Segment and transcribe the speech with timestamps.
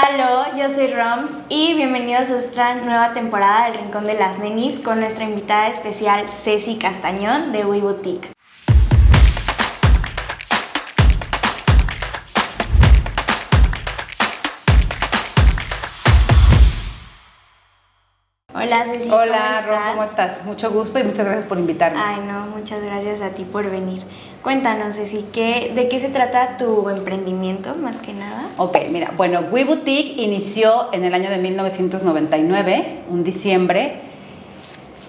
[0.00, 4.78] Aló, yo soy Roms y bienvenidos a nuestra nueva temporada del Rincón de las Nenis
[4.78, 8.28] con nuestra invitada especial Ceci Castañón de We Boutique.
[18.54, 19.10] Hola Ceci.
[19.10, 20.44] Hola, ¿cómo Rom, ¿cómo estás?
[20.44, 21.98] Mucho gusto y muchas gracias por invitarme.
[22.00, 24.04] Ay, no, muchas gracias a ti por venir.
[24.42, 28.46] Cuéntanos, Ceci, ¿qué, ¿de qué se trata tu emprendimiento, más que nada?
[28.56, 34.00] Ok, mira, bueno, We Boutique inició en el año de 1999, un diciembre.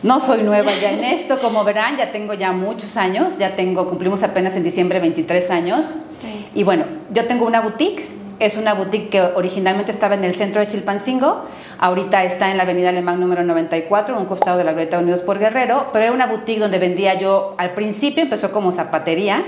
[0.01, 3.87] No soy nueva ya en esto, como verán, ya tengo ya muchos años, ya tengo,
[3.87, 5.93] cumplimos apenas en diciembre 23 años.
[6.21, 6.47] Sí.
[6.55, 8.07] Y bueno, yo tengo una boutique,
[8.39, 11.45] es una boutique que originalmente estaba en el centro de Chilpancingo,
[11.79, 15.21] ahorita está en la avenida Alemán número 94, a un costado de la Glorieta Unidos
[15.21, 19.43] por Guerrero, pero era una boutique donde vendía yo, al principio empezó como zapatería,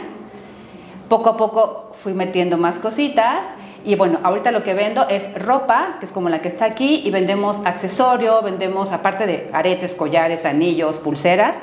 [1.10, 3.40] poco a poco fui metiendo más cositas
[3.84, 7.02] y bueno, ahorita lo que vendo es ropa, que es como la que está aquí,
[7.04, 11.56] y vendemos accesorio, vendemos aparte de aretes, collares, anillos, pulseras,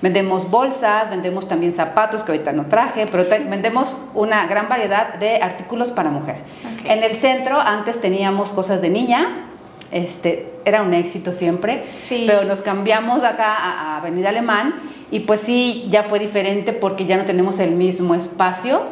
[0.00, 5.36] vendemos bolsas, vendemos también zapatos, que ahorita no traje, pero vendemos una gran variedad de
[5.36, 6.36] artículos para mujer.
[6.84, 9.46] En el centro antes teníamos cosas de niña,
[9.92, 12.24] este, era un éxito siempre, Sí.
[12.26, 14.74] pero nos cambiamos acá a, Avenida Alemán
[15.10, 18.82] y pues sí, ya fue diferente porque ya no tenemos el mismo espacio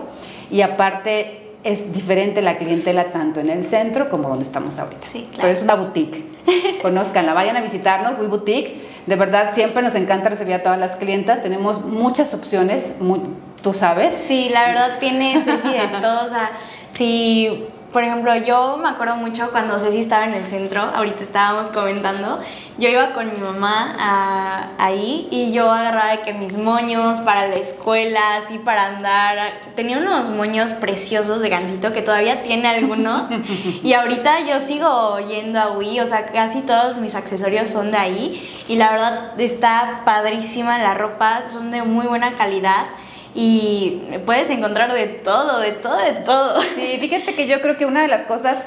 [0.51, 5.07] y aparte es diferente la clientela tanto en el centro como donde estamos ahorita.
[5.07, 5.43] Sí, claro.
[5.43, 6.25] Pero es una boutique.
[6.83, 8.83] Conozcanla, vayan a visitarnos, We Boutique.
[9.07, 11.43] De verdad, siempre nos encanta recibir a todas las clientas.
[11.43, 13.19] Tenemos muchas opciones, mu-
[13.63, 14.15] tú sabes.
[14.15, 16.25] Sí, la verdad tiene Ceci de todo.
[16.27, 16.51] O sea,
[16.93, 21.69] si, por ejemplo, yo me acuerdo mucho cuando Ceci estaba en el centro, ahorita estábamos
[21.69, 22.41] comentando,
[22.77, 27.55] yo iba con mi mamá a- ahí y yo agarraba que mis moños para la
[27.55, 29.61] escuela, así para andar.
[29.77, 33.31] Tenía unos moños preciosos de gancito que todavía tiene algunos.
[33.85, 37.97] y ahorita yo sigo yendo a Wii, o sea, casi todos mis accesorios son de
[37.99, 38.51] ahí.
[38.67, 42.87] Y la verdad está padrísima la ropa, son de muy buena calidad
[43.35, 46.61] y puedes encontrar de todo, de todo, de todo.
[46.61, 48.59] Sí, fíjate que yo creo que una de las cosas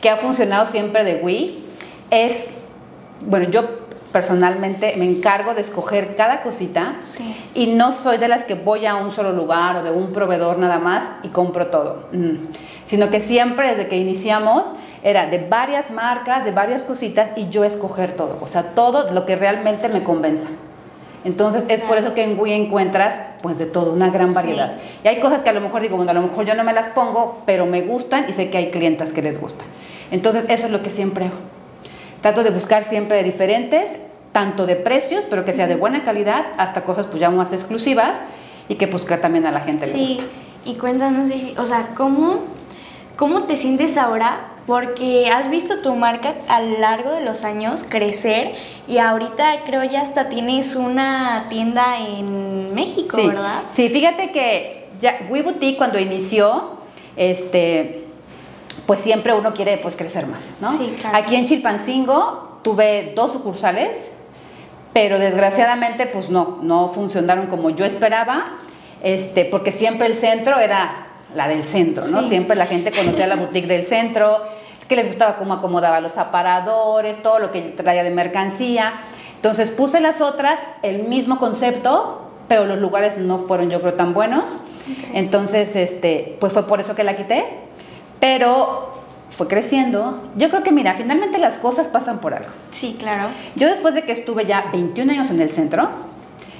[0.00, 1.64] que ha funcionado siempre de Wii
[2.10, 2.44] es,
[3.20, 3.64] bueno, yo
[4.12, 7.36] personalmente me encargo de escoger cada cosita Sí.
[7.54, 10.58] y no soy de las que voy a un solo lugar o de un proveedor
[10.58, 12.46] nada más y compro todo, Mm.
[12.86, 14.64] sino que siempre desde que iniciamos
[15.02, 19.26] era de varias marcas, de varias cositas y yo escoger todo, o sea, todo lo
[19.26, 20.48] que realmente me convenza.
[21.26, 24.36] Entonces es por eso que en Wii encuentras pues de todo, una gran Sí.
[24.36, 24.76] variedad.
[25.04, 26.72] Y hay cosas que a lo mejor digo, bueno, a lo mejor yo no me
[26.72, 29.66] las pongo, pero me gustan y sé que hay clientas que les gustan.
[30.12, 31.34] Entonces eso es lo que siempre hago.
[32.22, 33.90] Trato de buscar siempre diferentes,
[34.30, 38.18] tanto de precios, pero que sea de buena calidad, hasta cosas pues ya más exclusivas
[38.68, 40.30] y que pues que también a la gente le Sí, gusta.
[40.64, 42.44] y cuéntanos, o sea, ¿cómo,
[43.16, 44.36] ¿cómo te sientes ahora?
[44.66, 48.52] Porque has visto tu marca a lo largo de los años crecer
[48.88, 53.62] y ahorita creo ya hasta tienes una tienda en México, sí, ¿verdad?
[53.70, 56.78] Sí, fíjate que ya We Boutique cuando inició,
[57.16, 58.06] este,
[58.86, 60.76] pues siempre uno quiere pues crecer más, ¿no?
[60.76, 61.16] Sí, claro.
[61.16, 64.10] Aquí en Chilpancingo tuve dos sucursales,
[64.92, 68.46] pero desgraciadamente pues no, no funcionaron como yo esperaba,
[69.02, 72.22] este, porque siempre el centro era la del centro, ¿no?
[72.22, 72.30] Sí.
[72.30, 74.42] Siempre la gente conocía la boutique del centro,
[74.88, 78.94] que les gustaba cómo acomodaba los aparadores, todo lo que traía de mercancía.
[79.36, 84.14] Entonces puse las otras, el mismo concepto, pero los lugares no fueron yo creo tan
[84.14, 84.58] buenos.
[85.14, 87.44] Entonces, este, pues fue por eso que la quité,
[88.20, 88.92] pero
[89.30, 90.20] fue creciendo.
[90.36, 92.50] Yo creo que mira, finalmente las cosas pasan por algo.
[92.70, 93.28] Sí, claro.
[93.56, 95.90] Yo después de que estuve ya 21 años en el centro,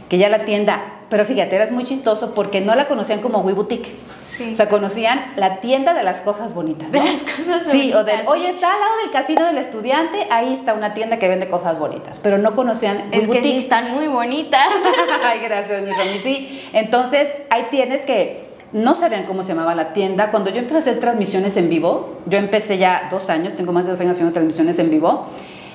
[0.09, 3.53] que ya la tienda, pero fíjate, era muy chistoso porque no la conocían como We
[3.53, 3.95] Boutique.
[4.25, 4.51] Sí.
[4.53, 6.91] O sea, conocían la tienda de las cosas bonitas.
[6.91, 8.51] De las cosas Sí, o del, bonitas, oye, sí.
[8.55, 12.19] está al lado del casino del estudiante, ahí está una tienda que vende cosas bonitas,
[12.23, 13.57] pero no conocían We es que sí Boutique.
[13.59, 14.67] están muy bonitas.
[15.25, 16.19] Ay, gracias, mi Romy.
[16.23, 20.33] Sí, entonces ahí tienes que no sabían cómo se llamaba la tienda.
[20.33, 23.87] Cuando yo empecé a hacer transmisiones en vivo, yo empecé ya dos años, tengo más
[23.87, 25.27] de dos años haciendo transmisiones en vivo,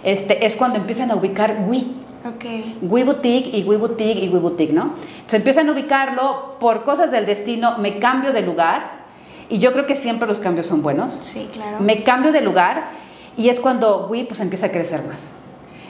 [0.04, 1.96] este, es cuando empiezan a ubicar Wii.
[2.26, 2.46] Ok.
[2.82, 4.94] We Boutique y We Boutique y We Boutique, ¿no?
[4.94, 9.02] Entonces empiezan a ubicarlo por cosas del destino, me cambio de lugar
[9.50, 11.20] y yo creo que siempre los cambios son buenos.
[11.22, 11.80] Sí, claro.
[11.80, 12.92] Me cambio de lugar
[13.38, 15.30] y es cuando We pues empieza a crecer más.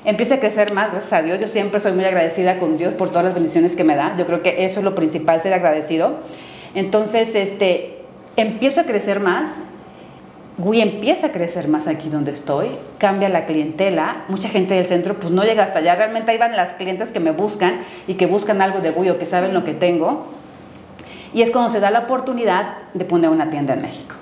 [0.04, 1.40] Empieza a crecer más, gracias a Dios.
[1.40, 4.16] Yo siempre soy muy agradecida con Dios por todas las bendiciones que me da.
[4.18, 6.16] Yo creo que eso es lo principal, ser agradecido.
[6.74, 8.00] Entonces, este,
[8.36, 9.50] empiezo a crecer más.
[10.64, 12.68] Wii empieza a crecer más aquí donde estoy,
[12.98, 16.56] cambia la clientela, mucha gente del centro pues no llega hasta allá, realmente ahí van
[16.56, 19.64] las clientes que me buscan y que buscan algo de Wii o que saben lo
[19.64, 20.28] que tengo
[21.34, 24.16] y es cuando se da la oportunidad de poner una tienda en México.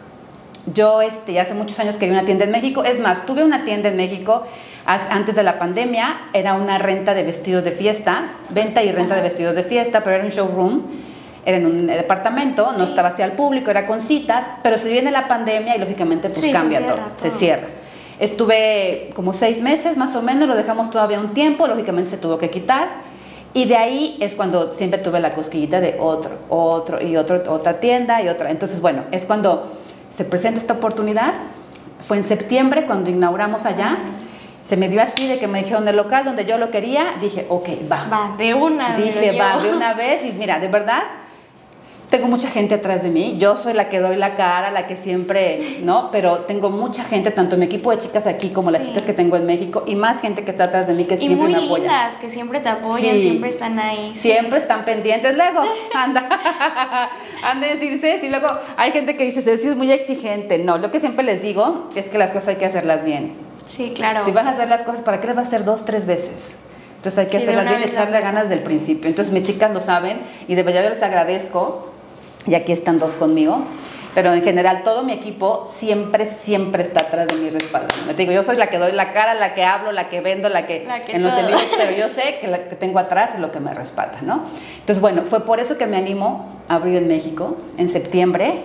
[0.73, 2.83] Yo este, hace muchos años quería una tienda en México.
[2.83, 4.45] Es más, tuve una tienda en México
[4.85, 6.17] antes de la pandemia.
[6.33, 10.17] Era una renta de vestidos de fiesta, venta y renta de vestidos de fiesta, pero
[10.17, 10.81] era un showroom.
[11.45, 15.09] Era en un departamento, no estaba hacia el público, era con citas, pero se viene
[15.11, 17.67] la pandemia y lógicamente pues cambia todo, se cierra.
[18.19, 22.37] Estuve como seis meses más o menos, lo dejamos todavía un tiempo, lógicamente se tuvo
[22.37, 22.87] que quitar.
[23.53, 27.79] Y de ahí es cuando siempre tuve la cosquillita de otro, otro y otro, otra
[27.79, 28.51] tienda y otra.
[28.51, 29.71] Entonces, bueno, es cuando
[30.11, 31.33] se presenta esta oportunidad.
[32.07, 33.97] Fue en septiembre cuando inauguramos allá.
[34.63, 37.05] Se me dio así de que me dijeron el local donde yo lo quería.
[37.21, 38.05] Dije, ok, va.
[38.11, 38.95] Va, de una.
[38.95, 40.23] Dije, va, de una vez.
[40.23, 41.03] Y mira, de verdad,
[42.09, 44.95] tengo mucha gente atrás de mí, yo soy la que doy la cara, la que
[44.95, 46.09] siempre, ¿no?
[46.11, 49.37] Pero tengo mucha gente, tanto mi equipo de chicas aquí como las chicas que tengo
[49.37, 51.83] en México y más gente que está atrás de mí que siempre me apoya.
[51.83, 54.11] lindas, que siempre te apoyan, siempre están ahí.
[54.15, 55.61] Siempre están pendientes, luego,
[55.93, 56.27] anda,
[57.43, 60.57] anda a decirse, y luego hay gente que dice, Ceci es muy exigente.
[60.57, 63.33] No, lo que siempre les digo es que las cosas hay que hacerlas bien.
[63.65, 64.25] Sí, claro.
[64.25, 66.55] Si vas a hacer las cosas, ¿para qué las vas a hacer dos, tres veces?
[66.97, 69.09] Entonces hay que hacerlas bien, echarle ganas del principio.
[69.09, 70.19] Entonces mis chicas lo saben
[70.49, 71.88] y de verdad yo les agradezco
[72.49, 73.63] y aquí están dos conmigo.
[74.15, 77.87] Pero en general todo mi equipo siempre, siempre está atrás de mi respaldo.
[78.07, 80.49] Me digo, yo soy la que doy la cara, la que hablo, la que vendo,
[80.49, 83.51] la que, en los envíos, pero yo sé que la que tengo atrás es lo
[83.51, 84.43] que me respalda, ¿no?
[84.79, 88.63] Entonces, bueno, fue por eso que me animo a abrir en México en septiembre.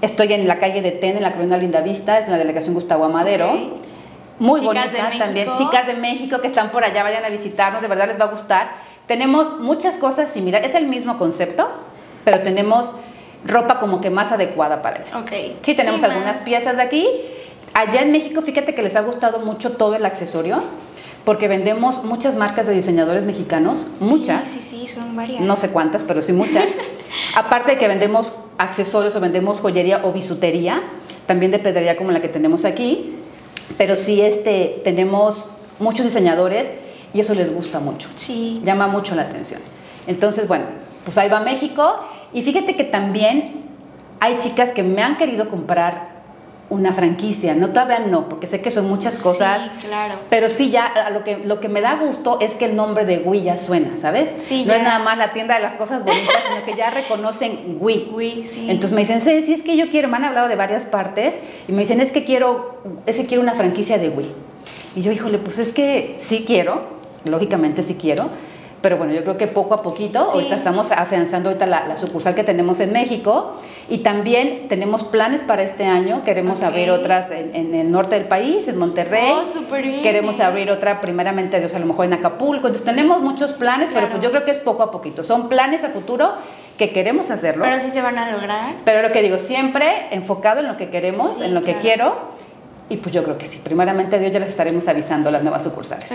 [0.00, 2.74] Estoy en la calle de Ten, en la colonia Linda Vista, es en la delegación
[2.74, 3.52] Gustavo Amadero.
[4.38, 5.48] Muy bonita también.
[5.56, 8.28] Chicas de México que están por allá, vayan a visitarnos, de verdad les va a
[8.28, 8.70] gustar.
[9.06, 11.68] Tenemos muchas cosas similares, es el mismo concepto,
[12.24, 12.90] pero tenemos
[13.46, 15.18] ropa como que más adecuada para ella.
[15.18, 15.56] Ok.
[15.62, 17.08] Sí, tenemos algunas piezas de aquí.
[17.74, 20.62] Allá en México, fíjate que les ha gustado mucho todo el accesorio,
[21.24, 24.46] porque vendemos muchas marcas de diseñadores mexicanos, muchas.
[24.46, 25.40] Sí, sí, sí, son varias.
[25.40, 26.66] No sé cuántas, pero sí muchas.
[27.34, 30.82] Aparte de que vendemos accesorios o vendemos joyería o bisutería,
[31.26, 33.14] también de pedrería como la que tenemos aquí,
[33.78, 35.46] pero sí este, tenemos
[35.78, 36.68] muchos diseñadores
[37.14, 38.08] y eso les gusta mucho.
[38.16, 38.60] Sí.
[38.64, 39.60] Llama mucho la atención.
[40.06, 40.64] Entonces, bueno,
[41.04, 42.04] pues ahí va México.
[42.32, 43.62] Y fíjate que también
[44.20, 46.12] hay chicas que me han querido comprar
[46.72, 49.70] una franquicia, no todavía no, porque sé que son muchas cosas.
[49.78, 50.14] Sí, claro.
[50.30, 53.18] Pero sí, ya lo que, lo que me da gusto es que el nombre de
[53.18, 54.30] Wii ya suena, ¿sabes?
[54.38, 57.76] Sí, no es nada más la tienda de las cosas bonitas, sino que ya reconocen
[57.78, 58.12] Wii.
[58.14, 58.70] Wii, sí.
[58.70, 61.34] Entonces me dicen, sí, sí, es que yo quiero, me han hablado de varias partes,
[61.68, 64.32] y me dicen, es que quiero, es que quiero una franquicia de Wii.
[64.96, 66.84] Y yo, híjole, pues es que sí quiero,
[67.26, 68.30] lógicamente sí quiero,
[68.82, 72.42] pero bueno, yo creo que poco a poquito, ahorita estamos afianzando ahorita la, sucursal que
[72.42, 73.54] tenemos en México
[73.88, 76.24] y también tenemos planes para este año.
[76.24, 79.32] Queremos abrir otras en, el norte del país, en Monterrey.
[79.40, 80.02] Oh, súper bien.
[80.02, 82.66] Queremos abrir otra primeramente, Dios, a lo mejor en Acapulco.
[82.66, 85.22] Entonces tenemos muchos planes, pero pues yo creo que es poco a poquito.
[85.22, 86.32] Son planes a futuro
[86.76, 87.64] que queremos hacerlo.
[87.64, 88.74] Pero sí se van a lograr.
[88.84, 92.16] Pero lo que digo, siempre enfocado en lo que queremos, en lo que quiero.
[92.88, 96.10] Y pues yo creo que sí, primeramente Dios ya les estaremos avisando las nuevas sucursales.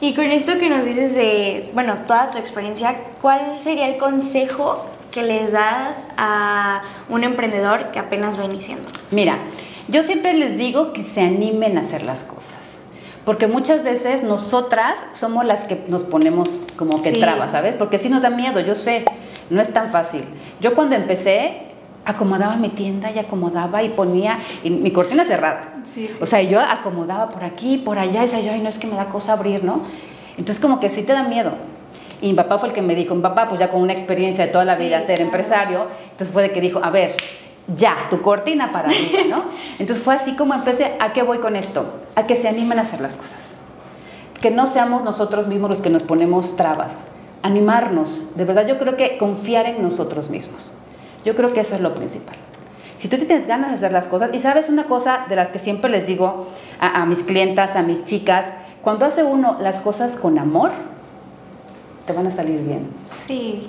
[0.00, 4.86] Y con esto que nos dices de, bueno, toda tu experiencia, ¿cuál sería el consejo
[5.10, 8.88] que les das a un emprendedor que apenas va iniciando?
[9.10, 9.38] Mira,
[9.88, 12.54] yo siempre les digo que se animen a hacer las cosas.
[13.24, 17.74] Porque muchas veces nosotras somos las que nos ponemos como que trabas, ¿sabes?
[17.74, 19.04] Porque sí nos da miedo, yo sé,
[19.50, 20.24] no es tan fácil.
[20.60, 21.67] Yo cuando empecé,
[22.08, 25.74] acomodaba mi tienda y acomodaba y ponía y mi cortina cerrada.
[26.22, 28.86] O sea, yo acomodaba por aquí, por allá, y decía yo, ay, no es que
[28.86, 29.84] me da cosa abrir, ¿no?
[30.38, 31.52] Entonces como que sí te da miedo.
[32.22, 34.46] Y mi papá fue el que me dijo, mi papá pues ya con una experiencia
[34.46, 37.14] de toda la vida ser empresario, entonces fue de que dijo, a ver,
[37.76, 39.44] ya, tu cortina para mí, ¿no?
[39.78, 41.84] Entonces fue así como empecé, ¿a qué voy con esto?
[42.14, 43.56] A que se animen a hacer las cosas.
[44.40, 47.04] Que no seamos nosotros mismos los que nos ponemos trabas.
[47.42, 50.72] Animarnos, de verdad yo creo que confiar en nosotros mismos.
[51.28, 52.36] Yo creo que eso es lo principal.
[52.96, 55.58] Si tú tienes ganas de hacer las cosas, y sabes una cosa de las que
[55.58, 56.46] siempre les digo
[56.80, 58.46] a, mis clientas, a mis chicas,
[58.80, 60.70] cuando hace uno las cosas con amor,
[62.06, 62.88] te van a salir bien.
[63.12, 63.68] Sí.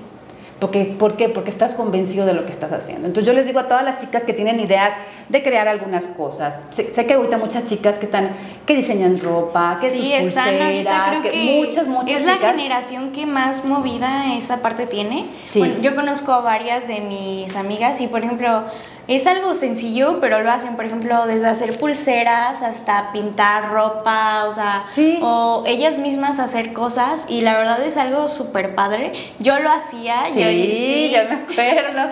[0.60, 1.30] Porque, ¿Por qué?
[1.30, 3.08] Porque estás convencido de lo que estás haciendo.
[3.08, 4.98] Entonces yo les digo a todas las chicas que tienen idea
[5.30, 6.60] de crear algunas cosas.
[6.70, 8.32] Sé, que ahorita muchas chicas que están,
[8.66, 13.64] que diseñan ropa, que sí, sus pulseras, que, muchas, muchas Es la generación que más
[13.64, 15.26] movida esa parte tiene.
[15.50, 15.64] Sí.
[15.82, 18.66] yo conozco a varias de mis amigas y por ejemplo
[19.10, 24.52] es algo sencillo, pero lo hacen, por ejemplo, desde hacer pulseras hasta pintar ropa, o
[24.52, 24.86] sea,
[25.22, 29.14] o ellas mismas hacer cosas y la verdad es algo súper padre.
[29.40, 30.26] Yo lo hacía.
[30.32, 32.12] Sí, sí, ya me acuerdo.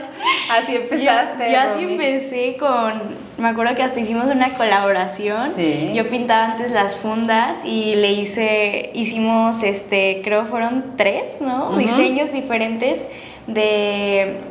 [0.52, 1.52] Así empezaste.
[1.52, 3.02] Yo, así empecé con,
[3.38, 5.54] me acuerdo que hasta hicimos una colaboración.
[5.56, 5.92] Sí.
[5.94, 11.78] Yo pintaba antes las fundas y le hice, hicimos, este, creo fueron tres, ¿no?
[11.78, 13.02] Diseños diferentes
[13.46, 14.42] de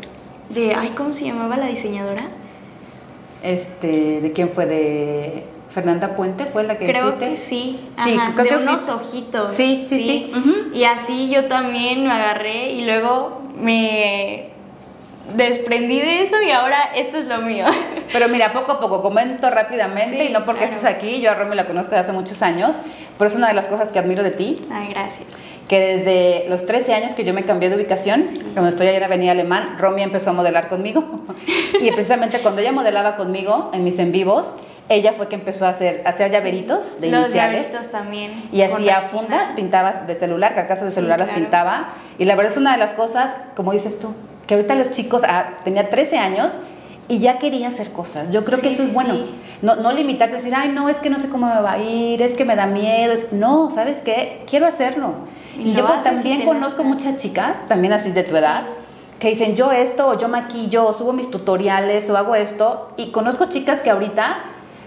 [0.51, 2.29] de, ay, ¿cómo se llamaba la diseñadora?
[3.43, 4.67] este, ¿de quién fue?
[4.67, 7.29] De Fernanda Puente, ¿fue la que Creo hiciste?
[7.31, 7.81] que sí.
[8.03, 9.53] Sí, Ajá, creo de que unos ojitos.
[9.55, 10.33] Sí, sí, sí.
[10.75, 14.49] Y así yo también me agarré y luego me
[15.35, 17.67] desprendí de eso y ahora esto es lo mío.
[18.13, 20.77] Pero mira, poco a poco, comento rápidamente, Sí, y no porque claro.
[20.79, 22.77] estés aquí, yo a Romy la conozco desde hace muchos años,
[23.19, 25.27] pero es una de las cosas que admiro de ti, Ay, gracias.
[25.69, 29.05] Que desde los 13 años que yo me cambié de ubicación, cuando estoy allá en
[29.05, 31.05] Avenida Alemán, Romy empezó a modelar conmigo.
[31.81, 34.55] y precisamente cuando ella modelaba conmigo en mis en vivos,
[34.89, 37.63] ella fue que empezó a hacer, a hacer llaveritos de Los iniciales.
[37.63, 38.45] llaveritos también.
[38.53, 41.43] Y hacía fundas, pintaba de celular, carcasas de Sí, celular las claro.
[41.43, 41.89] pintaba.
[42.19, 44.15] Y la verdad es una de las cosas, como dices tú,
[44.47, 46.53] que ahorita los chicos, ah, tenía 13 años
[47.09, 48.31] y ya quería hacer cosas.
[48.31, 49.15] Yo creo que Sí, eso es sí, bueno.
[49.15, 49.35] sí.
[49.63, 51.79] No, no limitarte a decir, ay, no, es que no sé cómo me va a
[51.79, 53.13] ir, es que me da miedo.
[53.13, 53.33] es-".
[53.33, 54.43] No, ¿sabes qué?
[54.49, 55.15] Quiero hacerlo.
[55.59, 58.63] Y Y, yo haces también conozco muchas chicas, también así de tu edad,
[59.19, 62.89] que dicen, yo esto, o yo maquillo, o subo mis tutoriales, o hago esto.
[62.99, 64.39] Y conozco chicas que ahorita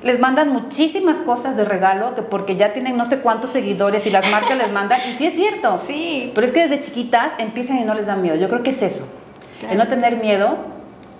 [0.03, 4.11] les mandan muchísimas cosas de regalo, que porque ya tienen no sé cuántos seguidores y
[4.11, 4.99] las marcas les mandan.
[5.09, 5.79] Y sí es cierto.
[5.85, 6.31] Sí.
[6.35, 8.35] Pero es que desde chiquitas empiezan y no les da miedo.
[8.35, 9.05] Yo creo que es eso.
[9.59, 9.71] Claro.
[9.73, 10.55] El no tener miedo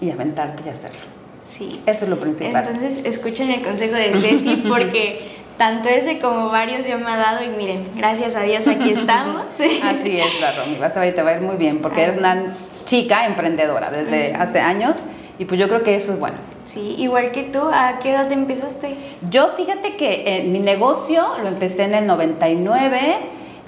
[0.02, 1.00] y aventarte y hacerlo.
[1.48, 1.82] Sí.
[1.86, 2.66] Eso es lo principal.
[2.68, 7.44] Entonces, escuchen el consejo de Ceci porque tanto ese como varios yo me ha dado
[7.44, 9.46] y miren, gracias a Dios aquí estamos.
[9.54, 10.78] Así es, la Romy.
[10.78, 14.34] Vas a ver te va a ir muy bien porque eres una chica emprendedora desde
[14.36, 14.98] hace años
[15.38, 16.38] y pues yo creo que eso es bueno.
[16.66, 18.96] Sí, igual que tú, ¿a qué edad empezaste?
[19.30, 23.18] Yo fíjate que eh, mi negocio lo empecé en el 99,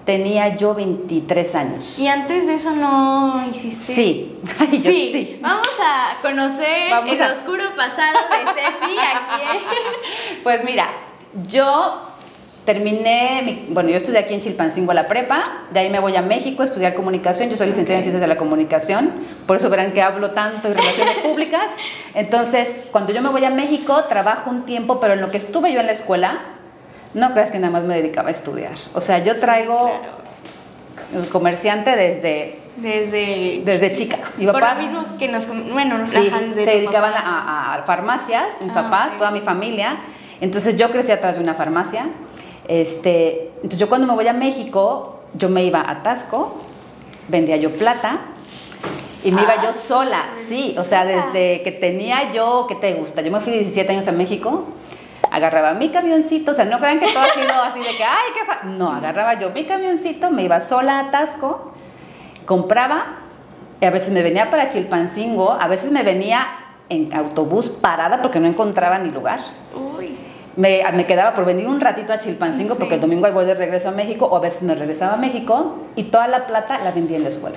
[0.05, 1.93] tenía yo 23 años.
[1.98, 3.93] Y antes de eso no hiciste.
[3.96, 5.10] Sí, Ay, yo sí.
[5.12, 5.39] sí.
[5.41, 9.63] Vamos a conocer Vamos el a- oscuro pasado de Ceci aquí.
[10.43, 10.88] Pues mira,
[11.48, 12.08] yo
[12.65, 16.22] terminé, mi- bueno, yo estudié aquí en Chilpancingo la prepa, de ahí me voy a
[16.22, 19.12] México a estudiar comunicación, yo soy licenciada en ciencias de la comunicación,
[19.48, 21.65] por eso verán que hablo tanto en relaciones públicas.
[22.13, 25.74] Entonces, cuando yo me voy a México, trabajo un tiempo, pero en lo que estuve
[25.74, 26.39] yo en la escuela,
[27.13, 28.74] no creas que nada más me dedicaba a estudiar.
[28.94, 31.22] O sea, yo traigo Claro.
[31.24, 33.62] el comerciante desde, Desde.
[33.65, 34.18] desde chica.
[34.38, 35.48] Mi Por papá lo mismo que nos.
[35.48, 39.98] Bueno, Sí, ajá, de se dedicaban a, a farmacias, mis Ah, papás, toda mi familia.
[40.39, 42.06] Entonces yo crecí atrás de una farmacia.
[42.68, 46.62] Este, entonces yo cuando me voy a México, yo me iba a Tasco,
[47.27, 48.20] vendía yo plata
[49.24, 52.94] y me iba Ah, yo sola, sí, o sea, desde que tenía yo, ¿qué te
[52.94, 53.22] gusta?
[53.22, 54.65] Yo me fui 17 años a México,
[55.31, 58.29] agarraba mi camioncito, o sea, no crean que todo ha sido así de que, ay,
[58.38, 58.63] qué fa-".
[58.65, 61.71] No, agarraba yo mi camioncito, me iba sola a Tasco,
[62.45, 63.17] compraba,
[63.79, 66.47] y a veces me venía para Chilpancingo, a veces me venía
[66.89, 69.39] en autobús parada porque no encontraba ni lugar.
[69.97, 70.15] Uy.
[70.57, 72.79] Me, me quedaba por venir un ratito a Chilpancingo Sí.
[72.79, 75.17] porque el domingo ahí voy de regreso a México o a veces me regresaba a
[75.17, 77.55] México y toda la plata la vendía en la escuela.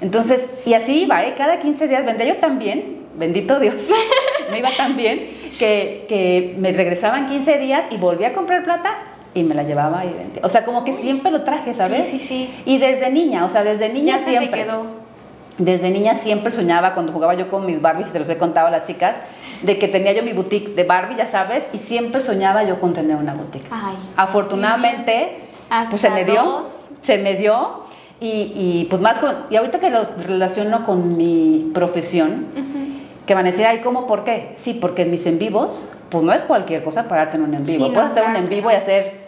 [0.00, 1.34] Entonces, y así iba, ¿eh?
[1.36, 3.88] cada 15 días vendía yo también, bendito Dios,
[4.50, 8.90] me iba tan bien que, que me regresaban 15 días y volvía a comprar plata
[9.34, 10.42] y me la llevaba y vendía.
[10.44, 12.06] O sea, como que siempre lo traje, ¿sabes?
[12.08, 12.54] Sí, sí, sí.
[12.64, 14.60] Y desde niña, o sea, desde niña Ya se siempre.
[14.62, 14.86] te quedó.
[15.58, 18.66] Desde niña siempre soñaba cuando jugaba yo con mis Barbies, y se los he contado
[18.68, 19.16] a las chicas,
[19.62, 22.92] de que tenía yo mi boutique de Barbie, ya sabes, y siempre soñaba yo con
[22.92, 23.66] tener una boutique.
[23.70, 23.96] Ay.
[24.16, 25.40] Afortunadamente,
[25.90, 26.90] pues se me dio, dos.
[27.00, 27.82] se me dio,
[28.20, 32.46] y, y, pues más con, y ahorita que lo relaciono con mi profesión,
[33.26, 34.06] que van a decir, ay, ¿cómo?
[34.06, 34.52] ¿Por qué?
[34.56, 37.64] Sí, porque en mis en vivos, pues no es cualquier cosa pararte en un en
[37.64, 37.84] vivo.
[37.86, 39.24] Sí, no, Puedes hacer un en vivo y hacer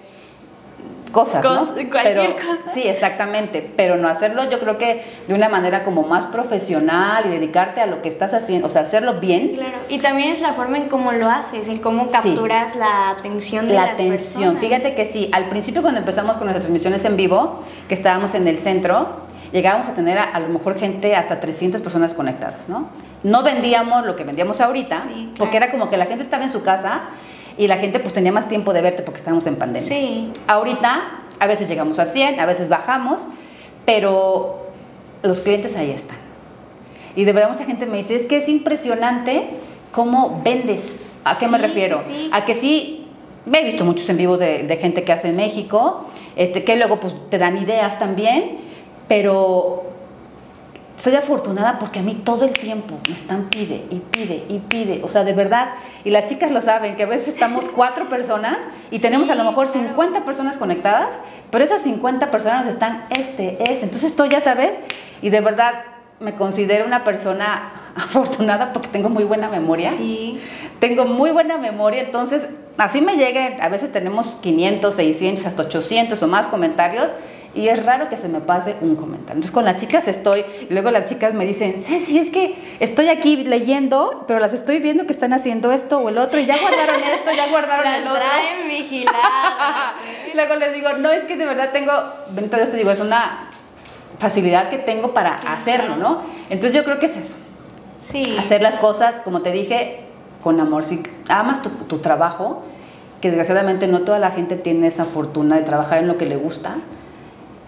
[1.13, 1.91] cosas, Cos- ¿no?
[1.91, 2.75] cualquier Pero- cosa.
[2.75, 7.31] Sí, exactamente, pero no hacerlo yo creo que de una manera como más profesional y
[7.31, 9.79] dedicarte a lo que estás haciendo, o sea, hacerlo bien, Claro.
[9.89, 13.75] Y también es la forma en cómo lo haces, en cómo capturas la atención de
[13.75, 14.17] la las atención.
[14.19, 14.61] personas.
[14.61, 18.47] Fíjate que sí, al principio cuando empezamos con nuestras transmisiones en vivo, que estábamos en
[18.47, 22.89] el centro, llegábamos a tener a, a lo mejor gente hasta 300 personas conectadas, ¿no?
[23.23, 25.31] No vendíamos lo que vendíamos ahorita, Sí, claro.
[25.39, 27.03] porque era como que la gente estaba en su casa
[27.59, 29.89] y la gente pues tenía más tiempo de verte porque estábamos en pandemia.
[29.89, 30.31] Sí.
[30.47, 31.03] Ahorita
[31.39, 33.21] a veces llegamos a 100, a veces bajamos,
[33.85, 34.67] pero
[35.23, 36.17] los clientes ahí están.
[37.15, 39.49] Y de verdad mucha gente me dice, es que es impresionante
[39.93, 40.95] cómo vendes.
[41.25, 41.99] ¿A qué me Sí, refiero?
[41.99, 42.31] sí, sí.
[42.33, 43.07] A que sí,
[43.53, 47.01] he visto muchos en vivo de, de gente que hace en México, este, que luego
[47.01, 48.59] pues te dan ideas también,
[49.09, 49.85] pero
[50.97, 55.01] soy afortunada porque a mí todo el tiempo me están pide y pide y pide,
[55.05, 58.57] o sea, de verdad, y las chicas lo saben, que a veces estamos cuatro personas
[58.91, 59.89] y tenemos a lo mejor claro.
[59.89, 61.15] 50 personas conectadas,
[61.51, 64.73] pero esas 50 personas nos están este, este, entonces esto ya sabes,
[65.21, 65.75] y de verdad
[66.19, 69.93] me considero una persona afortunada porque tengo muy buena memoria.
[69.93, 70.41] Sí.
[70.81, 72.47] Tengo muy buena memoria, entonces
[72.79, 77.09] así me lleguen, a veces tenemos 500, 600, hasta 800 o más comentarios
[77.57, 79.35] y es raro que se me pase un comentario.
[79.37, 83.09] Entonces con las chicas estoy, y luego las chicas me dicen, Ceci, es que estoy
[83.09, 86.57] aquí leyendo, pero las estoy viendo que están haciendo esto o el otro, y ya
[86.61, 88.17] guardaron esto, ya guardaron Las el otro.
[88.17, 89.17] traen vigiladas.
[90.27, 90.33] ¿eh?
[90.35, 91.93] luego les digo, no, es que de verdad tengo,
[92.31, 93.49] Dios te digo, es una
[94.19, 95.97] facilidad que tengo para Sí, hacerlo.
[95.97, 96.23] ¿no?
[96.51, 97.35] Entonces yo creo que es eso,
[98.03, 98.37] Sí.
[98.39, 100.01] hacer las cosas, como te dije,
[100.43, 100.85] con amor.
[100.85, 102.63] Si amas tu, tu trabajo,
[103.21, 106.37] que desgraciadamente no toda la gente tiene esa fortuna de trabajar en lo que le
[106.37, 106.77] gusta,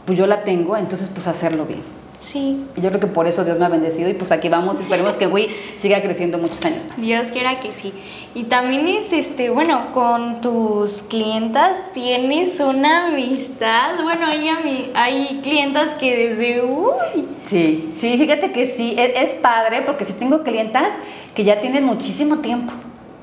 [0.08, 1.82] pues yo la tengo, entonces pues hacerlo bien.
[2.18, 2.64] Sí.
[2.74, 5.16] Y yo creo que por eso Dios me ha bendecido y pues aquí vamos, esperemos
[5.16, 6.98] que Wii siga creciendo muchos años más.
[6.98, 7.92] Dios quiera que sí.
[8.34, 14.02] Y también es este, bueno, con tus clientas tienes una amistad.
[14.02, 17.26] Bueno, hay, hay clientas que desde uy.
[17.46, 20.88] Sí, sí, fíjate que sí, es, es padre porque sí tengo clientas
[21.34, 22.72] que ya tienen muchísimo tiempo,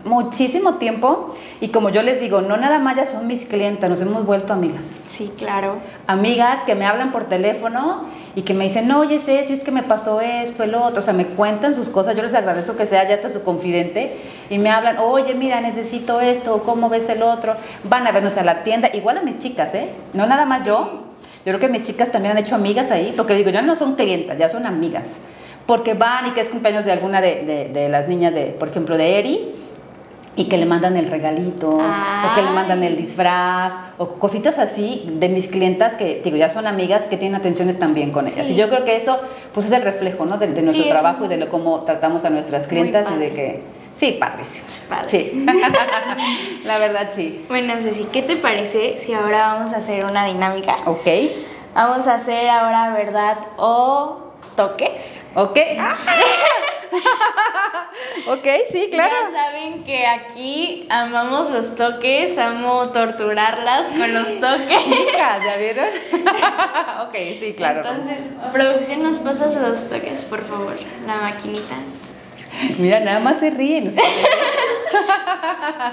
[0.05, 3.99] muchísimo tiempo y como yo les digo, no nada más ya son mis clientas, nos
[4.01, 4.83] hemos vuelto amigas.
[5.05, 5.77] Sí, claro.
[6.07, 9.71] Amigas que me hablan por teléfono y que me dicen, no, oye, Ceci, es que
[9.71, 12.85] me pasó esto, el otro, o sea, me cuentan sus cosas, yo les agradezco que
[12.85, 14.15] sea ya hasta su confidente
[14.49, 17.55] y me hablan, oye, mira, necesito esto, ¿cómo ves el otro?
[17.83, 19.89] Van a vernos a la tienda, igual a mis chicas, ¿eh?
[20.13, 21.03] No nada más yo,
[21.45, 23.95] yo creo que mis chicas también han hecho amigas ahí, porque digo, ya no son
[23.95, 25.17] clientas, ya son amigas,
[25.65, 28.67] porque van y que es cumpleaños de alguna de, de- de las niñas, de, por
[28.67, 29.55] ejemplo, de Eri,
[30.37, 35.07] y que le mandan el regalito, o que le mandan el disfraz, o cositas así
[35.13, 38.45] de mis clientas que, digo, ya son amigas que tienen atenciones también con ellas.
[38.47, 38.53] Sí.
[38.53, 39.17] Y yo creo que eso,
[39.53, 40.37] pues es el reflejo, ¿no?
[40.37, 43.33] De, de nuestro Sí, trabajo y de lo cómo tratamos a nuestras clientas y de
[43.33, 43.63] que,
[43.95, 44.67] sí, padrísimo.
[44.89, 45.09] padre.
[45.09, 45.45] Sí,
[46.65, 47.45] la verdad sí.
[47.47, 50.75] Bueno, Ceci, ¿qué te parece si ahora vamos a hacer una dinámica?
[50.85, 51.07] Ok,
[51.73, 54.24] Vamos a hacer ahora verdad o
[54.55, 55.25] toques.
[55.35, 55.57] ok.
[58.27, 59.13] ok, sí, claro.
[59.23, 64.83] Ya saben que aquí amamos los toques, amo torturarlas con los toques.
[65.17, 65.89] ¿ya vieron?
[67.07, 67.81] ok, sí, claro.
[67.87, 70.75] Entonces, producción, nos pasas los toques, por favor.
[71.05, 71.75] La maquinita.
[72.77, 74.27] Mira, nada más se ríen ustedes.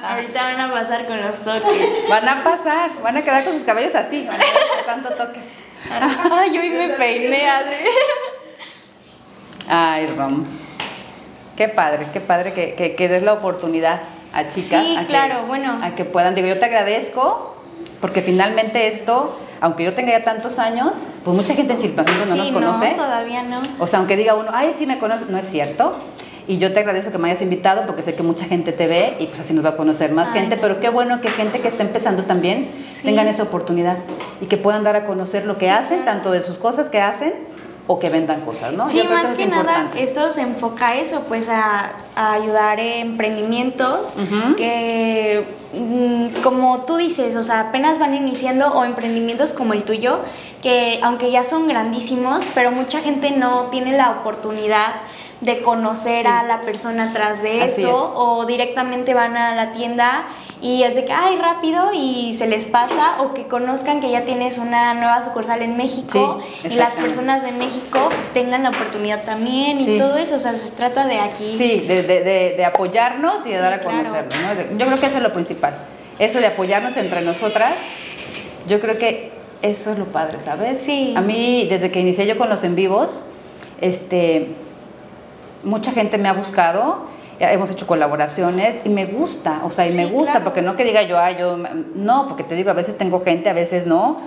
[0.05, 2.09] Ahorita van a pasar con los toques.
[2.09, 5.43] Van a pasar, van a quedar con sus cabellos así, van a ver tanto toques.
[5.91, 7.75] Ay, hoy me peiné así.
[9.75, 10.45] Ay, Rom.
[11.57, 14.01] Qué padre, qué padre que, que, que des la oportunidad
[14.35, 14.55] a chicas.
[14.85, 15.79] Sí, a que- claro, bueno.
[15.83, 16.35] A que puedan.
[16.35, 17.57] Digo, yo te agradezco
[18.01, 20.93] porque finalmente esto, aunque yo tenga ya tantos años,
[21.25, 22.91] pues mucha gente en Chilpancingo no sí, nos conoce.
[22.91, 23.61] no, todavía no.
[23.79, 25.95] O sea, aunque diga uno, ay, sí me conoce, no es cierto.
[26.49, 29.15] Y yo te agradezco que me hayas invitado porque sé que mucha gente te ve
[29.21, 30.57] y pues así nos va a conocer más Ay, gente.
[30.57, 30.63] no.
[30.63, 33.05] Pero qué bueno que gente que está empezando también Sí.
[33.05, 33.99] tengan esa oportunidad
[34.41, 36.05] y que puedan dar a conocer lo que Sí, hacen, claro.
[36.19, 37.33] tanto de sus cosas que hacen
[37.89, 38.89] o que vendan cosas, ¿no?
[38.89, 43.09] Sí, más que es nada, esto se enfoca a eso, pues a, a ayudar en
[43.09, 44.17] emprendimientos
[44.57, 50.21] que, mm, como tú dices, o sea, apenas van iniciando o emprendimientos como el tuyo,
[50.63, 54.93] que aunque ya son grandísimos, pero mucha gente no tiene la oportunidad
[55.41, 56.29] de conocer Sí.
[56.29, 58.13] a la persona atrás de Así eso es.
[58.15, 60.23] o directamente van a la tienda
[60.63, 64.23] y es de que, ay, rápido y se les pasa o que conozcan que ya
[64.23, 69.25] tienes una nueva sucursal en México Sí, y las personas de México tengan la oportunidad
[69.25, 71.57] también y todo eso, o sea, se trata de aquí.
[71.59, 73.99] Sí, de, de- de- de apoyarnos y de Sí, dar a claro.
[74.05, 74.31] conocerlo,
[74.71, 74.79] ¿no?
[74.79, 75.75] Yo creo que eso es lo principal.
[76.21, 77.73] Eso de apoyarnos entre nosotras,
[78.69, 80.81] yo creo que eso es lo padre, ¿sabes?
[80.81, 81.13] Sí.
[81.17, 83.23] A mí, desde que inicié yo con los en vivos,
[83.81, 84.55] este,
[85.65, 87.07] mucha gente me ha buscado,
[87.51, 90.45] hemos hecho colaboraciones y me gusta, o sea, y me Sí, gusta, claro.
[90.45, 91.57] porque no que diga yo, ay, yo,
[91.95, 94.21] no, porque te digo, a veces tengo gente, a veces no,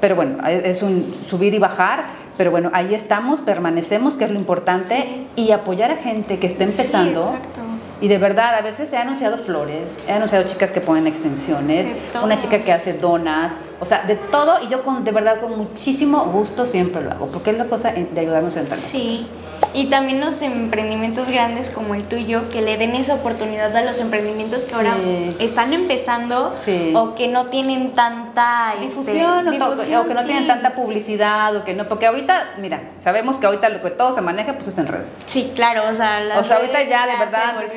[0.00, 2.04] pero bueno, es un subir y bajar,
[2.36, 6.64] pero bueno, ahí estamos, permanecemos, que es lo importante, y apoyar a gente que está
[6.64, 7.22] empezando.
[7.22, 7.60] Sí, exacto.
[7.98, 11.86] Y de verdad, a veces he anunciado flores, he anunciado chicas que ponen extensiones,
[12.22, 15.56] una chica que hace donas, o sea, de todo, y yo con, de verdad con
[15.56, 18.78] muchísimo gusto siempre lo hago, porque es la cosa de ayudarnos entre nosotros.
[18.80, 19.26] Sí.
[19.72, 24.00] Y también los emprendimientos grandes como el tuyo, que le den esa oportunidad a los
[24.00, 25.36] emprendimientos que ahora Sí.
[25.38, 26.92] están empezando Sí.
[26.94, 30.26] o que no tienen tanta este, Difusión, o, to- difusión, o que no sí.
[30.26, 34.14] tienen tanta publicidad, o que no, porque ahorita, mira, sabemos que ahorita lo que todo
[34.14, 35.08] se maneja pues es en redes.
[35.26, 37.70] Sí, claro, o sea, las O sea, ahorita redes ya de verdad el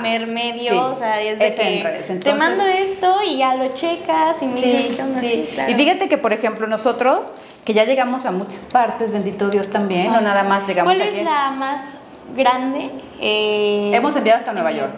[0.00, 3.38] primer medio, o sea, es de es que en redes, te entonces- mando esto y
[3.38, 5.70] ya lo checas y me dices qué onda, sí, claro.
[5.70, 7.30] Y fíjate que, por ejemplo, nosotros,
[7.66, 11.22] que ya llegamos a muchas partes, bendito Dios también, no nada más llegamos ¿Cuál es
[11.22, 11.94] la más
[12.34, 12.90] grande?
[13.20, 14.70] Eh, Hemos enviado hasta Nueva.
[14.70, 14.94] York.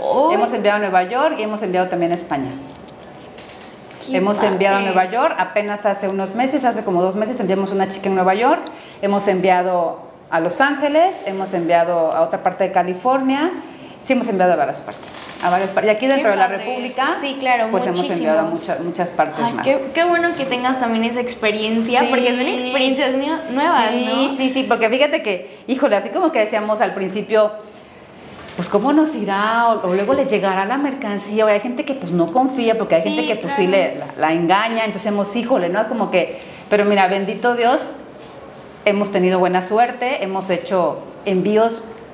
[0.00, 2.50] Oh, Hemos enviado a Nueva York y hemos enviado también a España.
[4.06, 4.50] qué Hemos padre.
[4.50, 8.08] enviado a Nueva York, apenas hace unos meses, hace como dos meses enviamos una chica
[8.08, 8.60] en Nueva York,
[9.00, 13.50] hemos enviado a Los Ángeles, hemos enviado a otra parte de California
[14.04, 15.10] Sí, hemos enviado a varias partes.
[15.42, 15.90] A varias partes.
[15.92, 17.20] Y aquí dentro de la República, eso.
[17.22, 19.64] Sí, claro, pues hemos enviado a muchas, muchas partes Ay, más.
[19.64, 22.06] qué, qué bueno que tengas también esa experiencia, Sí.
[22.10, 24.36] porque son experiencias nue- nuevas, sí, ¿no?
[24.36, 27.50] Sí, sí, porque fíjate que, híjole, así como que decíamos al principio,
[28.56, 31.94] pues cómo nos irá, o, o luego le llegará la mercancía, o hay gente que
[31.94, 33.62] pues no confía, porque hay Sí, gente que pues claro.
[33.62, 35.88] sí le, la, la engaña, entonces hemos, híjole, ¿no?
[35.88, 37.80] Como que, pero mira, bendito Dios,
[38.84, 41.72] hemos tenido buena suerte, hemos hecho envíos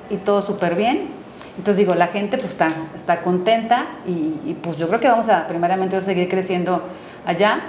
[0.09, 1.19] y todo súper bien.
[1.61, 5.29] Entonces digo, la gente pues está, está contenta y, y, pues yo creo que vamos
[5.29, 6.81] a primeramente a seguir creciendo
[7.23, 7.61] allá.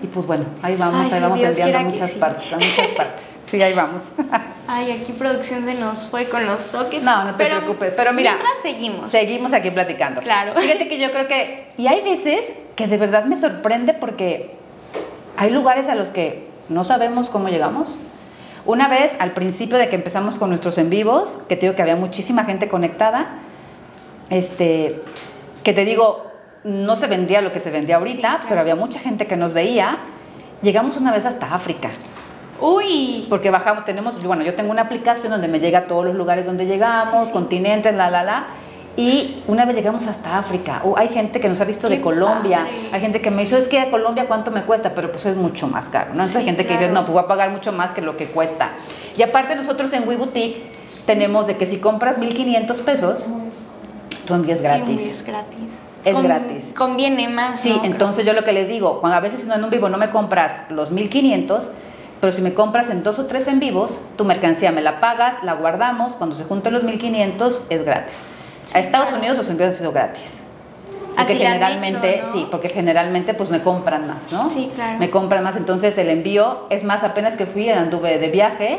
[0.00, 2.18] Y pues bueno, ahí vamos, Ay, ahí si vamos Dios enviando a muchas sí.
[2.20, 3.40] partes, a muchas partes.
[3.46, 4.04] Sí, ahí vamos.
[4.68, 7.02] Ay, aquí producción se nos fue con los toques.
[7.02, 9.10] No, no te preocupes, pero mira, Mientras seguimos.
[9.10, 10.20] Seguimos aquí platicando.
[10.20, 10.52] Claro.
[10.54, 12.46] Fíjate que yo creo que, y hay veces
[12.76, 14.54] que de verdad me sorprende porque
[15.36, 17.98] hay lugares a los que no sabemos cómo llegamos.
[18.70, 21.82] Una vez, al principio de que empezamos con nuestros en vivos, que te digo que
[21.82, 23.26] había muchísima gente conectada,
[24.30, 25.02] este,
[25.64, 26.30] que te digo,
[26.62, 28.44] no se vendía lo que se vendía ahorita, Sí, claro.
[28.48, 29.98] pero había mucha gente que nos veía.
[30.62, 31.90] Llegamos una vez hasta África.
[32.60, 36.14] Uy, Porque bajamos, tenemos, bueno, yo tengo una aplicación donde me llega a todos los
[36.14, 37.32] lugares donde llegamos, Sí, sí.
[37.32, 38.44] continentes, la, la, la.
[38.96, 40.82] Y una vez llegamos hasta África.
[40.84, 42.58] Uh, hay gente que nos ha visto de Colombia.
[42.58, 42.88] padre.
[42.92, 45.36] Hay gente que me dice, es que a Colombia cuánto me cuesta, pero pues es
[45.36, 46.06] mucho más caro.
[46.08, 46.12] ¿no?
[46.12, 48.16] Entonces Sí, hay gente que dice, no, pues voy a pagar mucho más que lo
[48.16, 48.70] que cuesta.
[49.16, 50.72] Y aparte nosotros en WeBoutique
[51.06, 53.30] tenemos de que si compras 1.500 pesos,
[54.26, 55.00] tú envías gratis.
[55.00, 55.78] Es gratis.
[56.04, 56.70] Es gratis.
[56.76, 57.60] Conviene más.
[57.60, 57.80] Sí, ¿no?
[57.80, 57.92] Creo.
[57.92, 60.10] entonces yo lo que les digo, cuando a veces no en un vivo no me
[60.10, 61.68] compras los 1500,
[62.20, 65.42] pero si me compras en dos o tres en vivos, tu mercancía me la pagas,
[65.42, 68.18] la guardamos, cuando se junten los 1500 es gratis.
[68.66, 69.18] Sí, a Estados claro.
[69.20, 70.34] Unidos los envíos han sido gratis.
[71.08, 72.32] Porque Así generalmente, hecho, ¿no?
[72.32, 74.50] sí, porque generalmente pues me compran más, ¿no?
[74.50, 74.98] Sí, claro.
[74.98, 78.78] Me compran más, entonces el envío, es más, apenas que fui, anduve de viaje,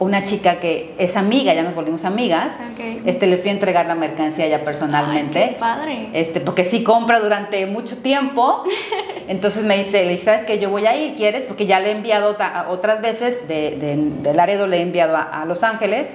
[0.00, 3.02] una chica que es amiga, ya nos volvimos amigas, Ok.
[3.06, 5.42] este, le fui a entregar la mercancía ya personalmente.
[5.42, 6.08] Ay, qué padre.
[6.12, 8.64] Este, porque sí compra durante mucho tiempo.
[9.28, 10.58] Entonces me dice, le dije, ¿sabes qué?
[10.58, 11.46] Yo voy a ir, ¿quieres?
[11.46, 12.36] Porque ya le he enviado
[12.68, 16.06] otras veces, de, de, de Laredo le he enviado a, a Los Ángeles.